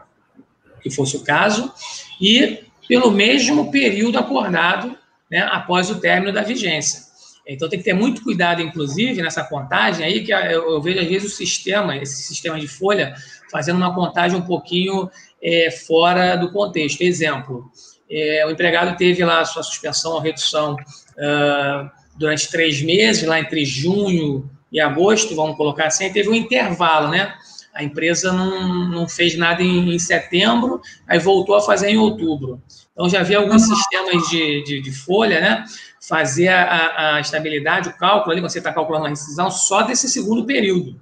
que 0.83 0.91
fosse 0.91 1.17
o 1.17 1.25
caso, 1.25 1.73
e 2.21 2.65
pelo 2.89 3.11
mesmo 3.11 3.71
período 3.71 4.19
acordado 4.19 4.97
né, 5.31 5.41
após 5.51 5.91
o 5.91 6.01
término 6.01 6.33
da 6.33 6.43
vigência. 6.43 7.13
Então 7.47 7.69
tem 7.69 7.79
que 7.79 7.85
ter 7.85 7.95
muito 7.95 8.23
cuidado, 8.23 8.63
inclusive, 8.63 9.21
nessa 9.21 9.43
contagem 9.43 10.05
aí, 10.05 10.23
que 10.23 10.31
eu, 10.31 10.81
vejo 10.81 11.01
às 11.01 11.09
vezes 11.09 11.33
o 11.33 11.37
sistema, 11.37 11.97
esse 11.97 12.23
sistema 12.23 12.59
de 12.59 12.69
folha, 12.69 13.15
fazendo 13.51 13.77
uma 13.77 13.95
contagem 13.95 14.39
um 14.39 14.43
pouquinho 14.43 15.11
é, 15.43 15.71
fora 15.71 16.37
do 16.37 16.53
contexto. 16.53 17.01
Exemplo, 17.01 17.71
é, 18.13 18.47
o 18.47 18.51
empregado 18.51 18.97
teve 18.97 19.25
lá 19.25 19.41
a 19.41 19.45
sua 19.45 19.63
suspensão 19.63 20.13
ou 20.13 20.21
redução 20.21 20.75
uh, 20.75 21.91
durante 22.17 22.51
três 22.51 22.83
meses, 22.83 23.27
lá 23.27 23.41
entre 23.41 23.65
junho 23.65 24.51
e 24.71 24.81
agosto, 24.81 25.35
vamos 25.35 25.57
colocar 25.57 25.87
assim, 25.87 26.13
teve 26.13 26.29
um 26.29 26.35
intervalo, 26.35 27.09
né? 27.09 27.35
A 27.75 27.83
empresa 27.83 28.33
não, 28.33 28.89
não 28.89 29.09
fez 29.09 29.37
nada 29.37 29.63
em, 29.63 29.95
em 29.95 29.99
setembro, 29.99 30.81
aí 31.09 31.19
voltou 31.19 31.57
a 31.57 31.63
fazer 31.63 31.89
em 31.89 31.97
outubro. 31.97 32.63
Então, 32.93 33.09
já 33.09 33.23
vi 33.23 33.35
alguns 33.35 33.63
sistemas 33.63 34.29
de, 34.29 34.63
de, 34.63 34.81
de, 34.83 34.93
folha, 34.93 35.41
né? 35.41 35.65
Fazer 36.07 36.49
a, 36.49 37.15
a, 37.15 37.21
estabilidade, 37.21 37.89
o 37.89 37.97
cálculo 37.97 38.33
ali, 38.33 38.43
você 38.43 38.59
está 38.59 38.73
calculando 38.73 39.07
a 39.07 39.09
rescisão 39.09 39.51
só 39.51 39.83
desse 39.83 40.09
segundo 40.09 40.45
período. 40.45 41.01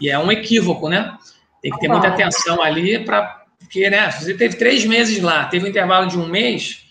E 0.00 0.10
é 0.10 0.18
um 0.18 0.32
equívoco, 0.32 0.88
né? 0.88 1.16
Tem 1.62 1.70
que 1.70 1.78
ter 1.78 1.88
muita 1.88 2.08
atenção 2.08 2.60
ali 2.60 3.04
para. 3.04 3.43
Porque, 3.64 3.90
né? 3.90 4.10
Você 4.10 4.34
teve 4.34 4.56
três 4.56 4.84
meses 4.84 5.20
lá, 5.20 5.46
teve 5.46 5.64
um 5.64 5.68
intervalo 5.68 6.06
de 6.06 6.18
um 6.18 6.28
mês, 6.28 6.84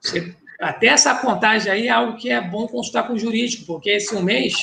você, 0.00 0.34
até 0.60 0.86
essa 0.86 1.14
contagem 1.16 1.70
aí 1.70 1.88
é 1.88 1.90
algo 1.90 2.16
que 2.16 2.30
é 2.30 2.40
bom 2.40 2.66
consultar 2.66 3.06
com 3.06 3.14
o 3.14 3.18
jurídico, 3.18 3.66
porque 3.66 3.90
esse 3.90 4.14
um 4.14 4.22
mês, 4.22 4.54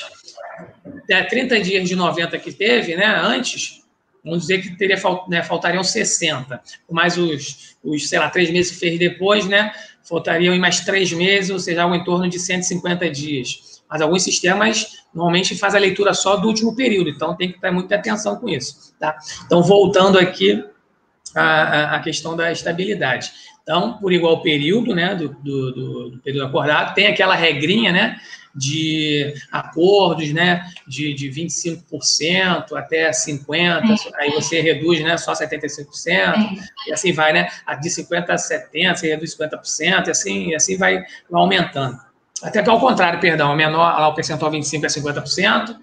é 1.09 1.23
30 1.23 1.59
dias 1.59 1.87
de 1.87 1.95
90 1.95 2.37
que 2.39 2.51
teve, 2.51 2.95
né? 2.95 3.05
Antes, 3.05 3.83
vamos 4.23 4.41
dizer 4.41 4.61
que 4.61 4.77
teria, 4.77 4.97
né, 5.27 5.43
faltariam 5.43 5.83
60, 5.83 6.61
mais 6.89 7.17
os, 7.17 7.75
os, 7.83 8.07
sei 8.07 8.19
lá, 8.19 8.29
três 8.29 8.49
meses 8.49 8.71
que 8.71 8.79
fez 8.79 8.99
depois, 8.99 9.45
né? 9.45 9.71
Faltariam 10.03 10.57
mais 10.57 10.81
três 10.81 11.11
meses, 11.11 11.49
ou 11.51 11.59
seja, 11.59 11.83
algo 11.83 11.95
em 11.95 12.03
torno 12.03 12.29
de 12.29 12.39
150 12.39 13.09
dias. 13.09 13.81
Mas 13.89 14.01
alguns 14.01 14.23
sistemas 14.23 15.03
normalmente 15.13 15.57
faz 15.57 15.73
a 15.73 15.79
leitura 15.79 16.13
só 16.13 16.35
do 16.35 16.47
último 16.47 16.75
período, 16.75 17.09
então 17.09 17.35
tem 17.35 17.51
que 17.51 17.59
ter 17.59 17.71
muita 17.71 17.95
atenção 17.95 18.35
com 18.35 18.47
isso. 18.47 18.93
Tá? 18.99 19.17
Então, 19.45 19.63
voltando 19.63 20.19
aqui 20.19 20.63
à, 21.35 21.95
à 21.95 21.99
questão 21.99 22.35
da 22.35 22.51
estabilidade. 22.51 23.31
Então, 23.61 23.97
por 23.97 24.11
igual 24.11 24.41
período, 24.41 24.95
né, 24.95 25.13
do, 25.13 25.29
do, 25.29 25.71
do, 25.71 26.09
do 26.09 26.19
período 26.19 26.47
acordado, 26.47 26.95
tem 26.95 27.07
aquela 27.07 27.35
regrinha, 27.35 27.91
né, 27.91 28.19
de 28.55 29.33
acordos, 29.51 30.33
né, 30.33 30.67
de, 30.87 31.13
de 31.13 31.29
25% 31.29 32.75
até 32.75 33.11
50%, 33.11 33.81
aí 34.15 34.31
você 34.31 34.59
reduz, 34.59 35.01
né, 35.01 35.17
só 35.17 35.33
75%, 35.33 35.87
e 36.87 36.91
assim 36.91 37.13
vai, 37.13 37.31
né, 37.31 37.47
de 37.79 37.89
50% 37.89 38.29
a 38.29 38.35
70%, 38.35 38.95
você 38.95 39.07
reduz 39.09 39.37
50%, 39.37 40.07
e 40.07 40.11
assim, 40.11 40.47
e 40.49 40.55
assim 40.55 40.77
vai, 40.77 41.03
vai 41.29 41.41
aumentando. 41.41 41.97
Até 42.41 42.63
que 42.63 42.69
ao 42.69 42.79
contrário, 42.79 43.19
perdão, 43.19 43.55
menor, 43.55 44.09
o 44.09 44.13
percentual 44.13 44.51
25% 44.51 44.85
a 44.85 45.23
50%, 45.23 45.75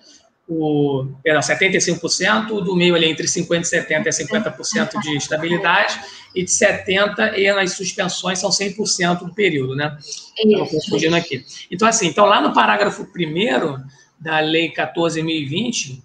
o, 0.48 1.06
perdão, 1.22 1.40
75%, 1.40 2.50
o 2.50 2.60
do 2.60 2.76
meio 2.76 2.94
ali 2.94 3.06
entre 3.06 3.26
50% 3.26 3.64
e 3.64 3.86
70% 3.86 4.06
é 4.06 4.10
50% 4.10 5.00
de 5.00 5.16
estabilidade, 5.16 5.98
e 6.34 6.44
de 6.44 6.50
70% 6.50 7.36
e 7.36 7.52
nas 7.52 7.72
suspensões 7.72 8.38
são 8.38 8.50
100% 8.50 9.20
do 9.20 9.34
período, 9.34 9.74
né? 9.74 9.96
Estou 10.38 10.66
confundindo 10.66 11.16
aqui. 11.16 11.44
Então, 11.70 11.88
assim, 11.88 12.06
então 12.06 12.26
lá 12.26 12.40
no 12.40 12.52
parágrafo 12.52 13.02
1 13.02 13.84
da 14.20 14.40
Lei 14.40 14.72
14.020, 14.72 16.00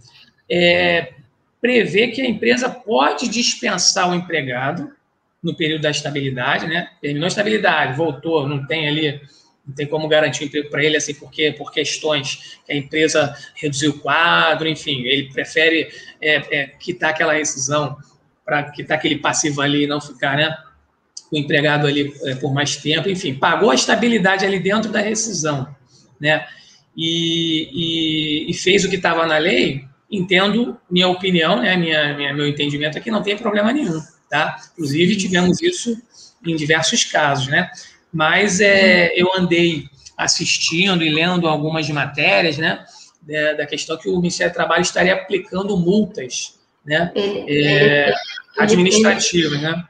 é, 0.50 1.13
prevê 1.62 2.07
que 2.07 2.21
a 2.21 2.27
empresa 2.27 2.69
pode 2.69 3.27
dispensar 3.27 4.10
o 4.10 4.15
empregado 4.15 4.91
no 5.43 5.55
período 5.55 5.81
da 5.81 5.91
estabilidade, 5.91 6.67
né? 6.67 6.89
Terminou 7.01 7.25
a 7.25 7.27
estabilidade, 7.27 7.98
voltou, 7.98 8.48
não 8.48 8.65
tem 8.65 8.88
ali 8.88 9.21
não 9.65 9.75
tem 9.75 9.86
como 9.86 10.08
garantir 10.08 10.44
um 10.44 10.48
emprego 10.48 10.70
para 10.70 10.84
ele, 10.84 10.98
assim, 10.98 11.13
porque 11.13 11.51
por 11.51 11.72
questões 11.72 12.60
que 12.65 12.72
a 12.72 12.75
empresa 12.75 13.36
reduziu 13.56 13.91
o 13.91 14.00
quadro, 14.00 14.68
enfim, 14.68 15.03
ele 15.06 15.32
prefere 15.32 15.89
é, 16.22 16.60
é, 16.60 16.68
quitar 16.68 17.12
aquela 17.12 17.34
rescisão 17.34 17.98
para 18.46 18.63
quitar 18.72 18.98
aquele 18.98 19.18
passivo 19.18 19.62
ali 19.62 19.84
e 19.84 19.88
não 19.88 20.01
ficar, 20.01 20.36
né, 20.36 20.56
o 21.32 21.38
empregado 21.38 21.88
ali 21.88 22.13
é, 22.25 22.36
por 22.36 22.53
mais 22.53 22.75
tempo, 22.75 23.08
enfim, 23.08 23.36
pagou 23.36 23.72
a 23.72 23.75
estabilidade 23.75 24.46
ali 24.46 24.60
dentro 24.60 24.91
da 24.91 25.00
rescisão, 25.00 25.74
né, 26.20 26.46
e, 26.98 27.70
e, 27.72 28.51
e 28.51 28.53
fez 28.53 28.84
o 28.84 28.89
que 28.89 28.98
estava 28.98 29.25
na 29.25 29.38
lei, 29.38 29.86
entendo, 30.12 30.77
minha 30.89 31.08
opinião, 31.08 31.62
né, 31.62 31.77
minha, 31.77 32.18
minha, 32.18 32.34
meu 32.34 32.48
entendimento 32.48 32.98
é 32.98 33.01
que 33.01 33.12
não 33.12 33.24
tem 33.24 33.38
problema 33.38 33.72
nenhum, 33.72 34.01
tá? 34.30 34.58
Inclusive, 34.74 35.15
tivemos 35.15 35.62
isso 35.62 35.98
em 36.46 36.56
diversos 36.56 37.06
casos, 37.06 37.48
né? 37.48 37.72
Mas 38.13 38.60
é, 38.60 39.12
eu 39.15 39.30
andei 39.36 39.86
assistindo 40.18 41.03
e 41.03 41.10
lendo 41.10 41.48
algumas 41.48 41.89
matérias, 41.89 42.58
né, 42.58 42.86
da 43.58 43.65
questão 43.65 43.98
que 43.98 44.10
o 44.10 44.18
Ministério 44.18 44.51
do 44.51 44.56
Trabalho 44.56 44.82
estaria 44.82 45.13
aplicando 45.13 45.77
multas, 45.77 46.60
né, 46.86 47.12
ele, 47.15 47.39
é, 47.48 48.08
ele, 48.08 48.15
administrativas, 48.58 49.53
ele, 49.53 49.62
né. 49.62 49.84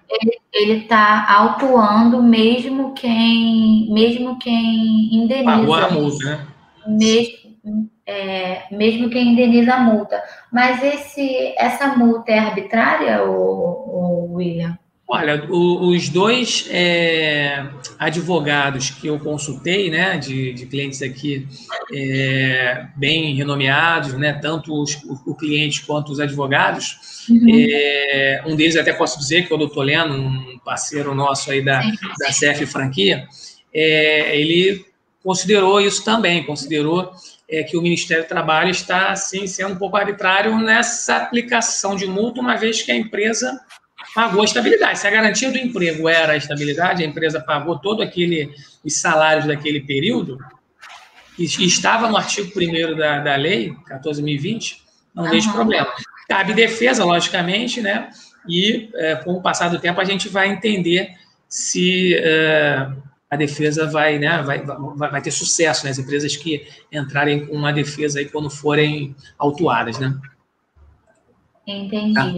Ele 0.54 0.74
está 0.80 1.26
autuando 1.34 2.22
mesmo 2.22 2.94
quem, 2.94 3.88
mesmo 3.90 4.38
quem 4.38 5.16
indeniza. 5.16 5.46
Pagou 5.46 5.76
a 5.76 5.90
multa, 5.90 6.26
né. 6.26 6.48
Mesmo, 6.88 7.90
é, 8.06 8.64
mesmo 8.72 9.10
quem 9.10 9.30
indeniza 9.30 9.76
a 9.76 9.80
multa. 9.80 10.22
Mas 10.52 10.84
esse, 10.84 11.54
essa 11.58 11.96
multa 11.96 12.32
é 12.32 12.40
arbitrária, 12.40 13.24
o, 13.24 14.34
William? 14.34 14.78
Olha, 15.14 15.46
o, 15.50 15.90
os 15.90 16.08
dois 16.08 16.70
é, 16.70 17.68
advogados 18.00 18.92
que 18.92 19.08
eu 19.08 19.20
consultei, 19.20 19.90
né, 19.90 20.18
de, 20.18 20.54
de 20.54 20.66
clientes 20.66 21.02
aqui 21.02 21.46
é, 21.94 22.86
bem 22.96 23.36
renomeados, 23.36 24.14
né, 24.14 24.32
tanto 24.32 24.74
os, 24.74 24.96
o, 25.04 25.32
o, 25.32 25.36
cliente 25.36 25.86
quanto 25.86 26.14
os 26.14 26.20
advogados, 26.22 27.26
uhum. 27.30 27.46
é, 27.50 28.42
um 28.48 28.56
deles 28.56 28.78
até 28.78 28.94
posso 28.94 29.20
dizer 29.20 29.46
que 29.46 29.52
é 29.52 29.56
o 29.58 29.60
doutor 29.60 29.84
Leno, 29.84 30.16
um 30.16 30.58
parceiro 30.64 31.14
nosso 31.14 31.52
aí 31.52 31.62
da, 31.62 31.82
da 31.82 32.30
CF 32.30 32.66
Franquia, 32.66 33.28
é, 33.74 34.40
ele 34.40 34.86
considerou 35.22 35.82
isso 35.82 36.06
também, 36.06 36.46
considerou 36.46 37.12
é, 37.50 37.64
que 37.64 37.76
o 37.76 37.82
Ministério 37.82 38.24
do 38.24 38.30
Trabalho 38.30 38.70
está, 38.70 39.10
assim, 39.10 39.46
sendo 39.46 39.74
um 39.74 39.78
pouco 39.78 39.98
arbitrário 39.98 40.58
nessa 40.58 41.18
aplicação 41.18 41.98
de 41.98 42.08
multa, 42.08 42.40
uma 42.40 42.56
vez 42.56 42.82
que 42.82 42.94
a 42.94 42.96
empresa 42.96 43.60
pagou 44.14 44.42
a 44.42 44.46
estabilidade. 44.46 45.00
Se 45.00 45.08
a 45.08 45.12
garantia 45.12 45.52
do 45.52 45.58
emprego 45.58 46.08
era 46.08 46.34
a 46.34 46.38
estabilidade, 46.38 47.04
a 47.04 47.06
empresa 47.06 47.40
pagou 47.40 47.80
todo 47.80 48.02
aquele 48.02 48.54
os 48.84 49.00
salários 49.00 49.46
daquele 49.46 49.82
período 49.82 50.38
e 51.38 51.46
estava 51.46 52.08
no 52.10 52.18
artigo 52.18 52.52
1 52.56 52.96
da, 52.96 53.20
da 53.20 53.36
lei 53.36 53.74
14.020, 53.90 54.78
não 55.16 55.24
uhum. 55.24 55.30
vejo 55.30 55.52
problema. 55.52 55.88
Cabe 56.28 56.54
defesa, 56.54 57.04
logicamente, 57.04 57.82
né? 57.82 58.10
E 58.48 58.90
é, 58.96 59.16
com 59.16 59.34
o 59.34 59.42
passar 59.42 59.70
do 59.70 59.80
tempo 59.80 60.00
a 60.02 60.06
gente 60.06 60.30
vai 60.30 60.50
entender 60.50 61.12
se 61.48 62.16
é, 62.16 62.88
a 63.30 63.36
defesa 63.36 63.88
vai, 63.88 64.18
né, 64.18 64.42
vai, 64.42 64.64
vai, 64.64 65.12
vai, 65.12 65.22
ter 65.22 65.32
sucesso, 65.32 65.86
né? 65.86 65.92
As 65.92 66.00
empresas 66.00 66.36
que 66.36 66.68
entrarem 66.92 67.46
com 67.46 67.56
uma 67.56 67.72
defesa 67.72 68.20
aí 68.20 68.26
quando 68.26 68.50
forem 68.50 69.16
autuadas, 69.38 70.00
né? 70.00 70.18
Entendi. 71.68 72.14
Tá. 72.14 72.34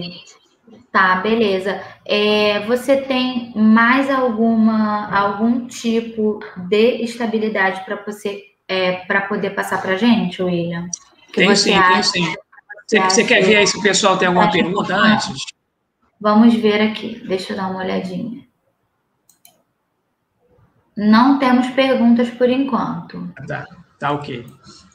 Tá, 0.91 1.15
beleza. 1.17 1.82
É, 2.05 2.60
você 2.65 2.98
tem 2.98 3.51
mais 3.55 4.10
alguma 4.10 5.10
algum 5.15 5.65
tipo 5.67 6.39
de 6.70 7.01
estabilidade 7.03 7.84
para 7.84 7.96
você 8.03 8.43
é, 8.67 8.98
para 9.05 9.22
poder 9.22 9.51
passar 9.51 9.82
para 9.82 9.98
gente, 9.98 10.41
William? 10.41 10.88
Que 11.27 11.46
tem 11.46 11.55
sim, 11.55 11.82
tem 11.82 12.03
sim. 12.03 12.36
Você, 12.88 13.00
você 13.00 13.24
quer 13.24 13.43
ver 13.43 13.58
aí 13.58 13.67
se 13.67 13.77
o 13.77 13.82
pessoal 13.82 14.17
tem 14.17 14.27
alguma 14.27 14.51
pergunta 14.51 14.96
antes? 14.96 15.43
Vamos 16.20 16.53
ver 16.53 16.82
aqui. 16.82 17.22
Deixa 17.27 17.53
eu 17.53 17.58
dar 17.58 17.70
uma 17.70 17.79
olhadinha. 17.79 18.43
Não 20.96 21.39
temos 21.39 21.67
perguntas 21.72 22.29
por 22.29 22.50
enquanto. 22.50 23.34
Tá, 23.48 23.65
tá 24.00 24.12
ok. 24.12 24.46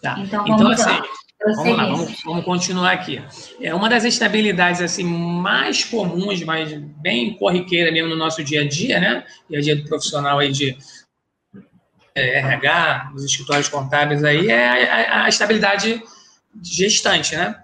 Tá. 0.01 0.19
Então, 0.21 0.47
então 0.47 0.59
vamos 0.59 0.81
então, 0.81 0.95
assim, 0.95 1.03
Vamos 1.41 1.77
lá, 1.77 1.87
vamos, 1.87 2.23
vamos, 2.25 2.45
continuar 2.45 2.93
aqui. 2.93 3.23
É 3.61 3.73
uma 3.73 3.89
das 3.89 4.05
estabilidades 4.05 4.81
assim 4.81 5.05
mais 5.05 5.85
comuns, 5.85 6.43
mas 6.43 6.73
bem 7.01 7.35
corriqueira 7.35 7.93
mesmo 7.93 8.09
no 8.09 8.17
nosso 8.17 8.43
dia 8.43 8.63
a 8.63 8.69
dia, 8.69 8.99
né? 8.99 9.25
Dia 9.49 9.59
a 9.59 9.63
dia 9.63 9.77
do 9.77 9.85
profissional 9.85 10.41
aí 10.41 10.51
de 10.51 10.77
é, 12.15 12.39
RH, 12.39 13.13
dos 13.15 13.25
escritórios 13.25 13.69
contábeis 13.69 14.25
aí, 14.25 14.49
é 14.49 14.91
a, 14.91 15.25
a 15.25 15.29
estabilidade 15.29 16.03
gestante, 16.61 17.37
né? 17.37 17.57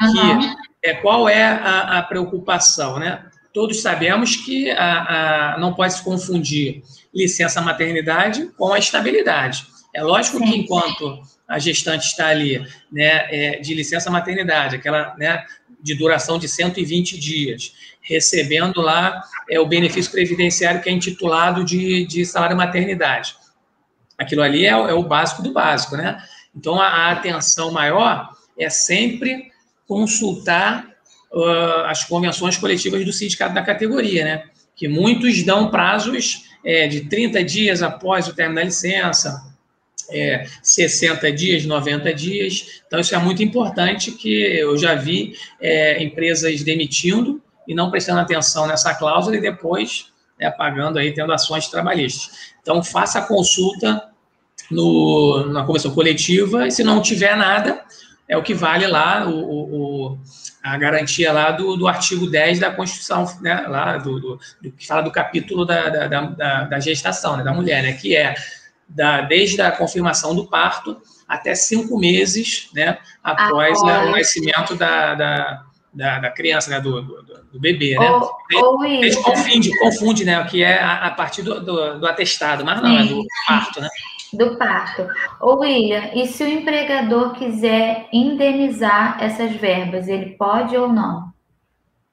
Uhum. 0.00 0.40
Que 0.40 0.56
é 0.82 0.94
qual 0.94 1.26
é 1.26 1.42
a, 1.44 1.98
a, 1.98 2.02
preocupação, 2.02 2.98
né? 2.98 3.24
Todos 3.54 3.80
sabemos 3.80 4.36
que 4.36 4.70
a, 4.70 5.54
a, 5.54 5.58
não 5.58 5.72
pode 5.72 5.94
se 5.94 6.04
confundir 6.04 6.82
licença 7.14 7.62
maternidade 7.62 8.50
com 8.58 8.72
a 8.72 8.78
estabilidade. 8.78 9.66
É 9.94 10.02
lógico 10.02 10.38
que 10.38 10.56
enquanto 10.56 11.22
a 11.46 11.58
gestante 11.58 12.06
está 12.06 12.28
ali, 12.28 12.58
né, 12.90 13.28
é, 13.30 13.60
de 13.60 13.74
licença 13.74 14.10
maternidade, 14.10 14.76
aquela, 14.76 15.14
né, 15.16 15.44
de 15.80 15.94
duração 15.94 16.38
de 16.38 16.48
120 16.48 17.18
dias, 17.18 17.72
recebendo 18.00 18.80
lá 18.80 19.22
é, 19.48 19.60
o 19.60 19.66
benefício 19.66 20.10
previdenciário 20.10 20.82
que 20.82 20.88
é 20.88 20.92
intitulado 20.92 21.64
de, 21.64 22.06
de 22.06 22.26
salário 22.26 22.56
maternidade. 22.56 23.36
Aquilo 24.18 24.42
ali 24.42 24.64
é, 24.64 24.70
é 24.70 24.94
o 24.94 25.02
básico 25.02 25.42
do 25.42 25.52
básico, 25.52 25.96
né? 25.96 26.22
Então, 26.56 26.80
a, 26.80 26.86
a, 26.86 27.12
atenção 27.12 27.70
maior 27.72 28.30
é 28.58 28.70
sempre 28.70 29.50
consultar 29.86 30.88
uh, 31.32 31.84
as 31.86 32.04
convenções 32.04 32.56
coletivas 32.56 33.04
do 33.04 33.12
sindicato 33.12 33.54
da 33.54 33.62
categoria, 33.62 34.24
né? 34.24 34.44
Que 34.76 34.88
muitos 34.88 35.42
dão 35.42 35.70
prazos 35.70 36.44
é, 36.64 36.86
de 36.86 37.02
30 37.02 37.44
dias 37.44 37.82
após 37.82 38.28
o 38.28 38.34
término 38.34 38.60
da 38.60 38.64
licença, 38.64 39.53
é, 40.10 40.46
60 40.62 41.32
dias, 41.32 41.64
90 41.64 42.12
dias. 42.14 42.82
Então, 42.86 43.00
isso 43.00 43.14
é 43.14 43.18
muito 43.18 43.42
importante, 43.42 44.12
que 44.12 44.32
eu 44.32 44.76
já 44.76 44.94
vi 44.94 45.34
é, 45.60 46.02
empresas 46.02 46.62
demitindo 46.62 47.42
e 47.66 47.74
não 47.74 47.90
prestando 47.90 48.20
atenção 48.20 48.66
nessa 48.66 48.94
cláusula 48.94 49.36
e 49.36 49.40
depois 49.40 50.12
é, 50.38 50.50
pagando 50.50 50.98
aí, 50.98 51.12
tendo 51.12 51.32
ações 51.32 51.68
trabalhistas. 51.68 52.52
Então, 52.60 52.82
faça 52.82 53.20
a 53.20 53.22
consulta 53.22 54.08
no, 54.70 55.46
na 55.52 55.64
convenção 55.64 55.94
coletiva 55.94 56.66
e 56.66 56.70
se 56.70 56.82
não 56.82 57.00
tiver 57.00 57.36
nada, 57.36 57.82
é 58.28 58.36
o 58.36 58.42
que 58.42 58.54
vale 58.54 58.86
lá 58.86 59.28
o, 59.28 60.12
o 60.12 60.18
a 60.64 60.78
garantia 60.78 61.30
lá 61.30 61.50
do, 61.50 61.76
do 61.76 61.86
artigo 61.86 62.26
10 62.26 62.58
da 62.58 62.70
Constituição, 62.70 63.26
né, 63.42 63.66
lá 63.68 63.98
do, 63.98 64.18
do, 64.18 64.40
do 64.62 64.72
que 64.72 64.86
fala 64.86 65.02
do 65.02 65.10
capítulo 65.10 65.66
da, 65.66 65.90
da, 65.90 66.08
da, 66.08 66.64
da 66.64 66.80
gestação, 66.80 67.36
né, 67.36 67.44
da 67.44 67.52
mulher, 67.52 67.82
né, 67.82 67.92
que 67.92 68.16
é 68.16 68.34
da, 68.88 69.22
desde 69.22 69.60
a 69.60 69.72
confirmação 69.72 70.34
do 70.34 70.46
parto 70.46 71.00
até 71.28 71.54
cinco 71.54 71.98
meses 71.98 72.68
né, 72.74 72.98
após 73.22 73.80
o 73.80 73.86
nascimento 74.10 74.74
da, 74.74 75.14
da, 75.14 75.62
da, 75.92 76.18
da, 76.20 76.30
criança, 76.30 76.70
né, 76.70 76.80
do, 76.80 77.02
do, 77.02 77.22
do 77.52 77.60
bebê, 77.60 77.98
né? 77.98 78.10
Ou, 78.10 78.82
a 78.82 78.86
gente 78.86 79.22
confunde, 79.22 79.78
confunde, 79.78 80.24
né, 80.24 80.40
o 80.40 80.46
que 80.46 80.62
é 80.62 80.78
a, 80.80 81.06
a 81.06 81.10
partir 81.10 81.42
do, 81.42 81.60
do, 81.60 81.98
do 81.98 82.06
atestado, 82.06 82.64
mas 82.64 82.82
não, 82.82 82.90
sim, 82.90 82.98
é 82.98 83.04
do 83.04 83.22
parto, 83.46 83.80
né? 83.80 83.88
Do 84.32 84.56
parto. 84.58 85.06
Ô, 85.40 85.60
William, 85.60 86.10
e 86.12 86.26
se 86.26 86.42
o 86.42 86.48
empregador 86.48 87.34
quiser 87.34 88.08
indenizar 88.12 89.16
essas 89.20 89.52
verbas, 89.52 90.08
ele 90.08 90.36
pode 90.36 90.76
ou 90.76 90.88
não? 90.88 91.33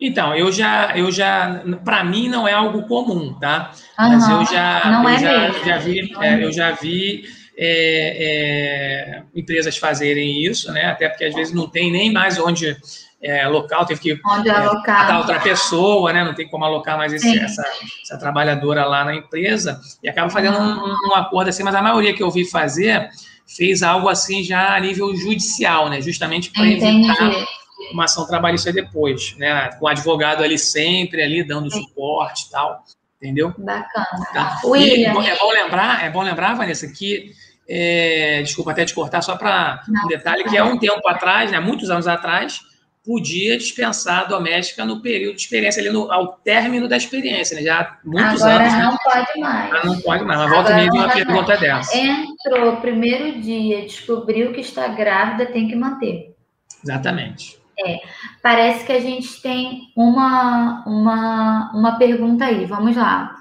Então, 0.01 0.35
eu 0.35 0.51
já, 0.51 0.97
eu 0.97 1.11
já, 1.11 1.63
para 1.85 2.03
mim 2.03 2.27
não 2.27 2.47
é 2.47 2.53
algo 2.53 2.87
comum, 2.87 3.35
tá? 3.35 3.71
Uhum, 3.99 4.09
Mas 4.09 4.29
eu 4.29 4.45
já, 4.47 4.81
não 4.85 5.03
eu 5.03 5.09
é 5.09 5.19
já, 5.19 5.39
mesmo. 5.39 5.65
já 5.65 5.77
vi, 5.77 6.13
é, 6.19 6.43
eu 6.43 6.51
já 6.51 6.71
vi 6.71 7.23
é, 7.55 8.17
é, 8.19 9.23
empresas 9.35 9.77
fazerem 9.77 10.43
isso, 10.43 10.71
né? 10.71 10.85
Até 10.85 11.07
porque 11.07 11.25
às 11.25 11.35
vezes 11.35 11.53
não 11.53 11.69
tem 11.69 11.91
nem 11.91 12.11
mais 12.11 12.39
onde 12.39 12.75
é, 13.21 13.47
local, 13.47 13.85
teve 13.85 14.01
que 14.01 14.19
onde 14.25 14.49
alocar 14.49 15.19
outra 15.19 15.39
pessoa, 15.39 16.11
né? 16.11 16.23
Não 16.23 16.33
tem 16.33 16.49
como 16.49 16.65
alocar 16.65 16.97
mais 16.97 17.13
esse, 17.13 17.37
essa, 17.37 17.63
essa, 18.01 18.17
trabalhadora 18.17 18.83
lá 18.85 19.05
na 19.05 19.13
empresa 19.13 19.79
e 20.01 20.09
acaba 20.09 20.31
fazendo 20.31 20.57
um, 20.57 21.11
um 21.11 21.15
acordo 21.15 21.49
assim. 21.49 21.61
Mas 21.61 21.75
a 21.75 21.81
maioria 21.81 22.15
que 22.15 22.23
eu 22.23 22.31
vi 22.31 22.43
fazer 22.49 23.07
fez 23.45 23.83
algo 23.83 24.09
assim 24.09 24.43
já 24.43 24.75
a 24.75 24.79
nível 24.79 25.15
judicial, 25.15 25.89
né? 25.89 26.01
Justamente 26.01 26.49
para 26.49 26.65
evitar 26.65 27.45
uma 27.91 28.05
ação 28.05 28.25
trabalhista 28.25 28.71
depois, 28.71 29.35
né? 29.37 29.69
Com 29.79 29.85
o 29.85 29.87
advogado 29.87 30.43
ali 30.43 30.57
sempre, 30.57 31.21
ali 31.21 31.43
dando 31.43 31.71
suporte 31.71 32.47
e 32.47 32.51
tal, 32.51 32.83
entendeu? 33.17 33.53
Bacana. 33.57 34.25
Tá? 34.33 34.61
E 34.75 35.05
é 35.05 35.13
bom 35.13 35.51
lembrar, 35.51 36.05
é 36.05 36.09
bom 36.09 36.21
lembrar, 36.21 36.55
Vanessa, 36.55 36.87
que 36.87 37.31
é, 37.69 38.41
desculpa 38.41 38.71
até 38.71 38.83
te 38.83 38.93
cortar, 38.93 39.21
só 39.21 39.37
para 39.37 39.81
um 40.03 40.07
detalhe, 40.07 40.43
que 40.43 40.57
é 40.57 40.63
um 40.63 40.77
tempo 40.77 41.07
atrás, 41.07 41.51
né, 41.51 41.59
muitos 41.59 41.89
anos 41.89 42.07
atrás, 42.07 42.59
podia 43.03 43.57
dispensar 43.57 44.21
a 44.21 44.25
doméstica 44.25 44.85
no 44.85 45.01
período 45.01 45.35
de 45.35 45.41
experiência, 45.41 45.81
ali 45.81 45.89
no, 45.89 46.11
ao 46.11 46.33
término 46.33 46.87
da 46.87 46.97
experiência, 46.97 47.55
né? 47.55 47.63
Já 47.63 47.97
muitos 48.03 48.41
Agora 48.41 48.63
anos. 48.63 48.73
não 48.73 48.91
né? 48.91 48.97
pode 49.03 49.39
mais. 49.39 49.73
Ah, 49.73 49.85
não 49.85 50.01
pode 50.01 50.23
mais. 50.23 50.39
Mas 50.39 50.49
volta 50.49 50.75
meio 50.75 50.93
uma 50.93 51.09
pergunta 51.09 51.57
dessa. 51.57 51.97
Entrou 51.97 52.77
primeiro 52.77 53.41
dia, 53.41 53.81
descobriu 53.81 54.51
que 54.53 54.61
está 54.61 54.87
grávida, 54.89 55.47
tem 55.47 55.67
que 55.67 55.75
manter. 55.75 56.35
Exatamente. 56.83 57.60
É, 57.85 57.99
parece 58.41 58.85
que 58.85 58.91
a 58.91 58.99
gente 58.99 59.41
tem 59.41 59.91
uma, 59.95 60.83
uma, 60.85 61.71
uma 61.73 61.97
pergunta 61.97 62.45
aí. 62.45 62.65
Vamos 62.65 62.95
lá. 62.95 63.35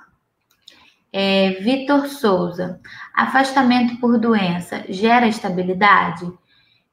É, 1.13 1.51
Vitor 1.61 2.07
Souza. 2.07 2.81
Afastamento 3.15 3.99
por 4.01 4.19
doença 4.19 4.85
gera 4.89 5.27
estabilidade? 5.27 6.31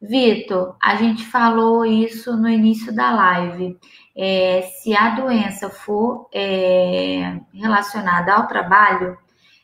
Vitor, 0.02 0.76
a 0.82 0.96
gente 0.96 1.26
falou 1.26 1.84
isso 1.86 2.36
no 2.38 2.48
início 2.50 2.94
da 2.94 3.12
live. 3.12 3.78
É, 4.16 4.62
se 4.62 4.96
a 4.96 5.10
doença 5.12 5.70
for 5.70 6.30
é, 6.34 7.40
relacionada 7.54 8.34
ao 8.34 8.48
trabalho, 8.48 9.18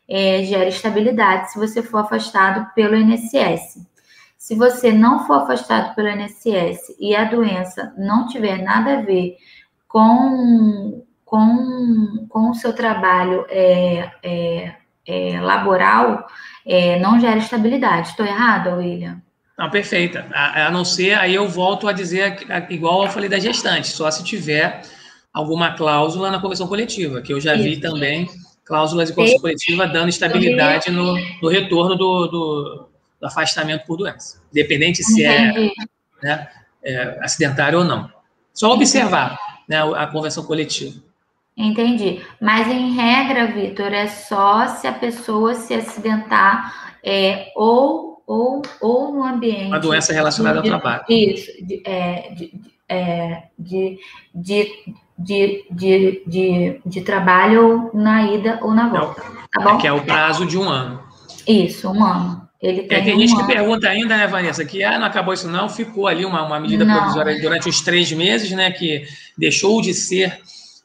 é, 0.07 0.43
gera 0.43 0.67
estabilidade 0.67 1.51
se 1.51 1.59
você 1.59 1.81
for 1.81 1.99
afastado 1.99 2.71
pelo 2.73 2.95
INSS. 2.95 3.92
Se 4.43 4.55
você 4.55 4.91
não 4.91 5.25
for 5.25 5.35
afastado 5.35 5.95
pelo 5.95 6.09
INSS 6.09 6.97
e 6.99 7.15
a 7.15 7.23
doença 7.23 7.93
não 7.97 8.27
tiver 8.27 8.61
nada 8.61 8.97
a 8.97 9.01
ver 9.01 9.37
com, 9.87 11.01
com, 11.23 12.27
com 12.27 12.49
o 12.49 12.53
seu 12.53 12.73
trabalho 12.73 13.45
é, 13.47 14.11
é, 14.21 14.75
é, 15.07 15.39
laboral, 15.39 16.27
é, 16.65 16.99
não 16.99 17.21
gera 17.21 17.37
estabilidade. 17.37 18.09
Estou 18.09 18.25
errada, 18.25 18.75
William? 18.75 19.21
Não, 19.57 19.69
perfeita. 19.69 20.27
A, 20.33 20.67
a, 20.67 20.71
não 20.71 20.83
ser, 20.83 21.17
aí 21.17 21.33
eu 21.33 21.47
volto 21.47 21.87
a 21.87 21.93
dizer, 21.93 22.45
igual 22.69 23.05
eu 23.05 23.11
falei 23.11 23.29
da 23.29 23.39
gestante, 23.39 23.87
só 23.87 24.11
se 24.11 24.25
tiver 24.25 24.81
alguma 25.33 25.71
cláusula 25.71 26.29
na 26.29 26.41
convenção 26.41 26.67
coletiva, 26.67 27.21
que 27.21 27.31
eu 27.31 27.39
já 27.39 27.55
Isso. 27.55 27.63
vi 27.63 27.77
também 27.77 28.27
cláusulas 28.65 29.07
de 29.07 29.15
convenção 29.15 29.39
coletiva 29.39 29.87
dando 29.87 30.09
estabilidade 30.09 30.91
no, 30.91 31.15
no 31.41 31.47
retorno 31.47 31.95
do, 31.95 32.27
do, 32.27 32.92
do 33.23 33.27
afastamento 33.27 33.85
por 33.85 33.95
doença, 33.95 34.41
independente 34.51 35.01
se 35.01 35.23
é, 35.23 35.71
né, 36.21 36.47
é, 36.83 37.19
acidentário 37.21 37.79
ou 37.79 37.85
não. 37.85 38.09
Só 38.53 38.73
observar 38.73 39.39
né, 39.67 39.77
a 39.95 40.05
convenção 40.07 40.43
coletiva. 40.43 41.01
Entendi. 41.55 42.21
Mas, 42.41 42.67
em 42.67 42.93
regra, 42.93 43.47
Vitor, 43.47 43.93
é 43.93 44.07
só 44.07 44.67
se 44.67 44.87
a 44.87 44.91
pessoa 44.91 45.55
se 45.55 45.73
acidentar 45.73 46.97
é, 47.01 47.49
ou, 47.55 48.21
ou, 48.27 48.61
ou 48.81 49.13
no 49.13 49.23
ambiente. 49.23 49.67
Uma 49.67 49.79
doença 49.79 50.11
relacionada 50.11 50.61
de, 50.61 50.69
ao 50.69 50.79
trabalho. 50.81 51.05
Isso, 51.07 51.49
de, 51.65 51.81
é, 51.85 52.33
de, 52.33 52.61
é, 52.89 53.43
de, 53.57 53.99
de, 54.35 54.67
de, 55.17 55.65
de, 55.71 56.23
de, 56.27 56.81
de, 56.85 57.01
trabalho 57.01 57.89
na 57.93 58.23
ida 58.23 58.59
ou 58.61 58.73
na 58.73 58.89
volta. 58.89 59.21
Tá 59.53 59.63
bom? 59.63 59.77
É 59.77 59.77
que 59.77 59.87
é 59.87 59.93
o 59.93 60.03
prazo 60.03 60.45
de 60.45 60.57
um 60.57 60.67
ano. 60.67 61.01
Isso, 61.47 61.89
um 61.89 62.03
ano. 62.03 62.42
Ele 62.63 62.83
tem, 62.83 62.97
é, 62.97 63.01
tem 63.01 63.19
gente 63.19 63.35
que 63.35 63.45
pergunta 63.45 63.89
ainda, 63.89 64.15
né, 64.15 64.25
Vanessa, 64.25 64.63
que 64.63 64.81
ah, 64.85 64.97
não 64.97 65.05
acabou 65.05 65.33
isso 65.33 65.49
não, 65.49 65.67
ficou 65.67 66.07
ali 66.07 66.23
uma, 66.23 66.41
uma 66.43 66.57
medida 66.61 66.85
não. 66.85 66.95
provisória 66.95 67.41
durante 67.41 67.67
os 67.67 67.81
três 67.81 68.09
meses, 68.13 68.51
né, 68.51 68.71
que 68.71 69.05
deixou 69.37 69.81
de 69.81 69.93
ser 69.93 70.39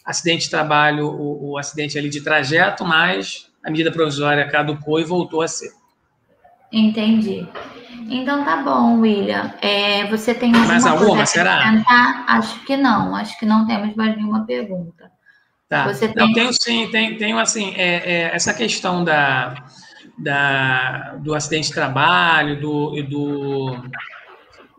acidente 0.04 0.46
de 0.46 0.50
trabalho, 0.50 1.06
o, 1.06 1.52
o, 1.52 1.58
acidente 1.58 1.96
ali 1.96 2.08
de 2.08 2.20
trajeto, 2.20 2.84
mas 2.84 3.46
a 3.64 3.70
medida 3.70 3.92
provisória 3.92 4.48
caducou 4.48 4.98
e 4.98 5.04
voltou 5.04 5.40
a 5.40 5.46
ser. 5.46 5.70
Entendi. 6.72 7.46
Então 8.10 8.44
tá 8.44 8.56
bom, 8.56 8.98
William. 8.98 9.54
É, 9.62 10.04
você 10.06 10.34
tem 10.34 10.50
mais 10.50 10.84
alguma? 10.84 11.26
Será? 11.26 11.62
Acho 12.26 12.64
que 12.64 12.76
não. 12.76 13.14
Acho 13.14 13.38
que 13.38 13.46
não 13.46 13.66
temos 13.66 13.94
mais 13.94 14.16
nenhuma 14.16 14.44
pergunta. 14.44 15.12
Tá. 15.68 15.86
Você 15.86 16.08
tem... 16.08 16.26
Não, 16.26 16.32
tenho 16.32 16.52
sim, 16.52 16.88
tenho, 16.90 17.16
tenho 17.18 17.38
assim, 17.38 17.72
é, 17.76 17.96
é, 17.96 18.34
essa 18.34 18.52
questão 18.52 19.04
da 19.04 19.54
da, 20.18 21.14
do 21.20 21.34
acidente 21.34 21.68
de 21.68 21.74
trabalho 21.74 22.60
do, 22.60 22.98
e, 22.98 23.02
do, 23.02 23.84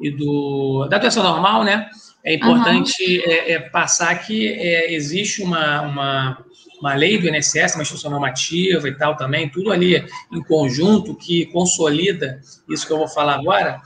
e 0.01 0.11
do, 0.11 0.87
da 0.89 0.97
doença 0.97 1.23
normal, 1.23 1.63
né? 1.63 1.89
É 2.23 2.33
importante 2.33 3.17
uhum. 3.17 3.31
é, 3.31 3.51
é, 3.53 3.59
passar 3.59 4.13
que 4.19 4.47
é, 4.49 4.93
existe 4.93 5.41
uma, 5.41 5.81
uma, 5.81 6.45
uma 6.81 6.93
lei 6.93 7.17
do 7.17 7.27
INSS, 7.29 7.75
uma 7.75 7.83
instrução 7.83 8.11
normativa 8.11 8.87
e 8.89 8.95
tal 8.95 9.15
também, 9.15 9.49
tudo 9.49 9.71
ali 9.71 10.05
em 10.31 10.43
conjunto 10.43 11.15
que 11.15 11.45
consolida 11.47 12.41
isso 12.67 12.85
que 12.85 12.91
eu 12.91 12.97
vou 12.97 13.07
falar 13.07 13.35
agora, 13.35 13.81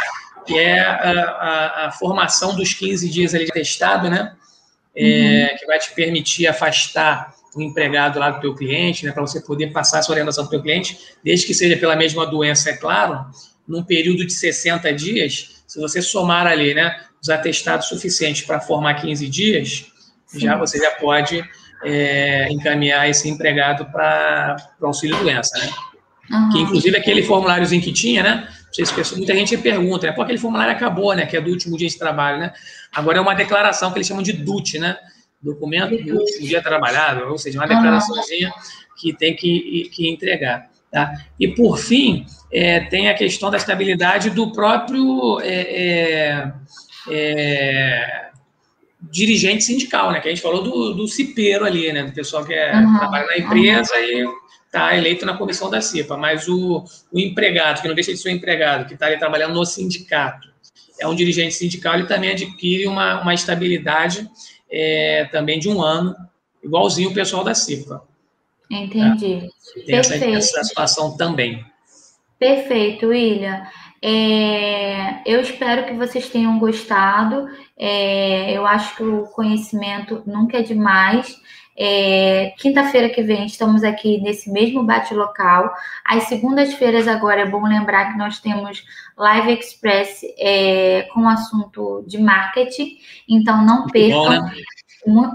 que 0.48 0.58
é 0.58 0.80
a, 0.80 1.22
a, 1.22 1.88
a 1.88 1.92
formação 1.92 2.56
dos 2.56 2.74
15 2.74 3.08
dias 3.08 3.36
ali 3.36 3.46
de 3.46 3.52
testado, 3.52 4.10
né? 4.10 4.36
É, 4.96 5.50
uhum. 5.52 5.58
Que 5.60 5.66
vai 5.68 5.80
te 5.80 5.94
permitir 5.94 6.48
afastar 6.48 7.33
o 7.56 7.62
empregado 7.62 8.20
lá 8.20 8.32
do 8.32 8.42
teu 8.42 8.56
cliente, 8.56 9.06
né, 9.06 9.12
para 9.12 9.22
você 9.22 9.42
poder 9.42 9.72
passar 9.72 10.00
essa 10.00 10.12
orientação 10.12 10.46
para 10.46 10.50
o 10.50 10.52
teu 10.52 10.62
cliente, 10.62 10.98
desde 11.24 11.46
que 11.46 11.54
seja 11.54 11.78
pela 11.78 11.96
mesma 11.96 12.26
doença, 12.26 12.72
é 12.72 12.78
claro, 12.78 13.26
num 13.68 13.84
período 13.84 14.26
de 14.26 14.34
60 14.34 14.92
dias, 14.94 15.64
se 15.68 15.80
você 15.80 16.02
somar 16.02 16.48
ali, 16.48 16.74
né, 16.74 17.00
os 17.22 17.30
atestados 17.30 17.88
suficientes 17.88 18.44
para 18.44 18.60
formar 18.60 18.96
15 18.96 19.28
dias, 19.30 19.86
Sim. 20.28 20.40
já 20.42 20.58
você 20.58 20.78
já 20.78 20.92
pode 20.92 21.44
é, 21.84 22.52
encaminhar 22.52 23.10
esse 23.10 23.30
empregado 23.30 23.86
para 23.86 24.58
o 24.82 24.88
auxílio 24.88 25.18
doença, 25.18 25.58
né? 25.58 25.70
Uhum. 26.32 26.50
Que 26.50 26.60
inclusive 26.60 26.98
aquele 26.98 27.24
formuláriozinho 27.24 27.82
que 27.82 27.92
tinha, 27.92 28.24
né? 28.24 28.48
muita 29.16 29.36
gente 29.36 29.56
pergunta, 29.58 30.08
né? 30.08 30.14
Pô, 30.14 30.22
aquele 30.24 30.38
formulário 30.38 30.74
acabou, 30.74 31.14
né? 31.14 31.26
Que 31.26 31.38
é 31.38 31.42
do 31.42 31.52
último 31.52 31.78
dia 31.78 31.88
de 31.88 31.98
trabalho, 31.98 32.40
né? 32.40 32.54
Agora 32.92 33.18
é 33.20 33.22
uma 33.22 33.36
declaração 33.36 33.92
que 33.92 33.98
eles 33.98 34.08
chamam 34.08 34.24
de 34.24 34.34
DUT, 34.34 34.80
né? 34.80 34.98
Documento 35.44 35.98
do 36.04 36.20
último 36.20 36.48
dia 36.48 36.62
trabalhado, 36.62 37.26
ou 37.30 37.38
seja, 37.38 37.60
uma 37.60 37.68
declaraçãozinha 37.68 38.52
que 38.98 39.14
tem 39.14 39.36
que, 39.36 39.90
que 39.94 40.10
entregar. 40.10 40.70
Tá? 40.92 41.12
E, 41.40 41.48
por 41.48 41.78
fim, 41.78 42.26
é, 42.52 42.82
tem 42.82 43.10
a 43.10 43.14
questão 43.14 43.50
da 43.50 43.58
estabilidade 43.58 44.30
do 44.30 44.52
próprio. 44.52 45.40
É, 45.42 45.62
é, 45.62 46.54
é 47.10 48.24
dirigente 49.12 49.64
sindical, 49.64 50.12
né? 50.12 50.22
Que 50.22 50.30
a 50.30 50.32
gente 50.32 50.42
falou 50.42 50.64
do, 50.64 50.94
do 50.94 51.08
cipeiro 51.08 51.66
ali, 51.66 51.92
né? 51.92 52.04
Do 52.04 52.14
pessoal 52.14 52.46
que 52.46 52.54
uhum. 52.54 52.98
trabalha 52.98 53.26
na 53.26 53.38
empresa 53.38 53.94
uhum. 53.96 54.02
e 54.02 54.28
está 54.66 54.96
eleito 54.96 55.26
na 55.26 55.38
comissão 55.38 55.70
da 55.70 55.82
CIPA. 55.82 56.16
Mas 56.16 56.48
o, 56.48 56.86
o 57.12 57.20
empregado, 57.20 57.82
que 57.82 57.88
não 57.88 57.96
deixa 57.96 58.12
de 58.12 58.18
ser 58.18 58.30
um 58.30 58.36
empregado, 58.36 58.86
que 58.86 58.94
está 58.94 59.08
ali 59.08 59.18
trabalhando 59.18 59.54
no 59.54 59.66
sindicato, 59.66 60.53
é 61.04 61.08
um 61.08 61.16
dirigente 61.16 61.54
sindical, 61.54 61.96
ele 61.96 62.08
também 62.08 62.32
adquire 62.32 62.88
uma, 62.88 63.22
uma 63.22 63.34
estabilidade 63.34 64.30
é, 64.72 65.28
também 65.32 65.60
de 65.60 65.68
um 65.68 65.82
ano, 65.82 66.16
igualzinho 66.64 67.10
o 67.10 67.14
pessoal 67.14 67.44
da 67.44 67.54
CIPA. 67.54 68.02
Entendi. 68.72 69.36
Né? 69.36 69.50
Tem 69.86 69.96
essa, 69.98 70.16
essa 70.16 70.64
situação 70.64 71.18
também. 71.18 71.64
Perfeito, 72.40 73.08
William. 73.08 73.68
É, 74.02 75.22
eu 75.26 75.42
espero 75.42 75.86
que 75.86 75.94
vocês 75.94 76.30
tenham 76.30 76.58
gostado. 76.58 77.48
É, 77.78 78.52
eu 78.52 78.66
acho 78.66 78.96
que 78.96 79.04
o 79.04 79.24
conhecimento 79.28 80.24
nunca 80.26 80.58
é 80.58 80.62
demais. 80.62 81.36
É, 81.78 82.54
Quinta-feira 82.58 83.10
que 83.10 83.24
vem 83.24 83.46
estamos 83.46 83.84
aqui 83.84 84.22
nesse 84.22 84.52
mesmo 84.52 84.84
bate-local. 84.84 85.74
Às 86.06 86.24
segundas-feiras, 86.24 87.08
agora 87.08 87.42
é 87.42 87.50
bom 87.50 87.66
lembrar 87.66 88.12
que 88.12 88.18
nós 88.18 88.40
temos 88.40 88.84
Live 89.18 89.54
Express 89.54 90.22
é, 90.40 91.08
com 91.14 91.28
assunto 91.28 92.04
de 92.08 92.18
marketing. 92.18 92.98
Então 93.28 93.66
não 93.66 93.88
percam. 93.88 94.24
Bom, 94.24 94.30
né? 94.30 94.54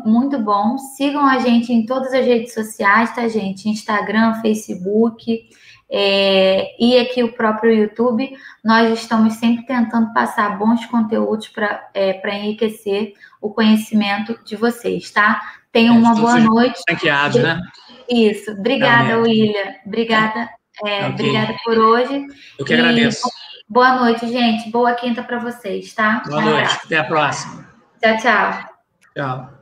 Muito 0.04 0.38
bom. 0.38 0.78
Sigam 0.78 1.26
a 1.26 1.38
gente 1.38 1.72
em 1.72 1.84
todas 1.84 2.14
as 2.14 2.24
redes 2.24 2.54
sociais, 2.54 3.14
tá, 3.14 3.28
gente? 3.28 3.68
Instagram, 3.68 4.40
Facebook 4.40 5.46
é, 5.90 6.76
e 6.78 6.98
aqui 6.98 7.22
o 7.22 7.32
próprio 7.32 7.72
YouTube, 7.72 8.30
nós 8.62 8.98
estamos 8.98 9.34
sempre 9.34 9.64
tentando 9.64 10.12
passar 10.12 10.58
bons 10.58 10.84
conteúdos 10.84 11.48
para 11.48 11.88
é, 11.94 12.20
enriquecer 12.36 13.14
o 13.40 13.50
conhecimento 13.50 14.38
de 14.44 14.54
vocês, 14.54 15.10
tá? 15.10 15.40
Tenham 15.72 15.96
é, 15.96 15.98
uma 15.98 16.14
boa 16.14 16.38
noite. 16.38 16.80
Franqueados, 16.88 17.42
né? 17.42 17.60
Isso. 18.10 18.52
Obrigada, 18.52 19.14
Amém. 19.14 19.22
William. 19.22 19.74
Obrigada, 19.86 20.48
é, 20.84 21.00
okay. 21.00 21.08
obrigada 21.08 21.54
por 21.64 21.78
hoje. 21.78 22.26
Eu 22.58 22.64
que 22.64 22.74
agradeço. 22.74 23.28
Boa 23.68 23.96
noite, 23.96 24.26
gente. 24.26 24.70
Boa 24.70 24.94
quinta 24.94 25.22
para 25.22 25.38
vocês, 25.38 25.92
tá? 25.92 26.22
Boa 26.26 26.40
noite. 26.40 26.78
Até 26.84 26.98
a 26.98 27.04
próxima. 27.04 27.68
Tchau, 28.00 28.16
tchau. 28.16 28.64
Tchau. 29.14 29.57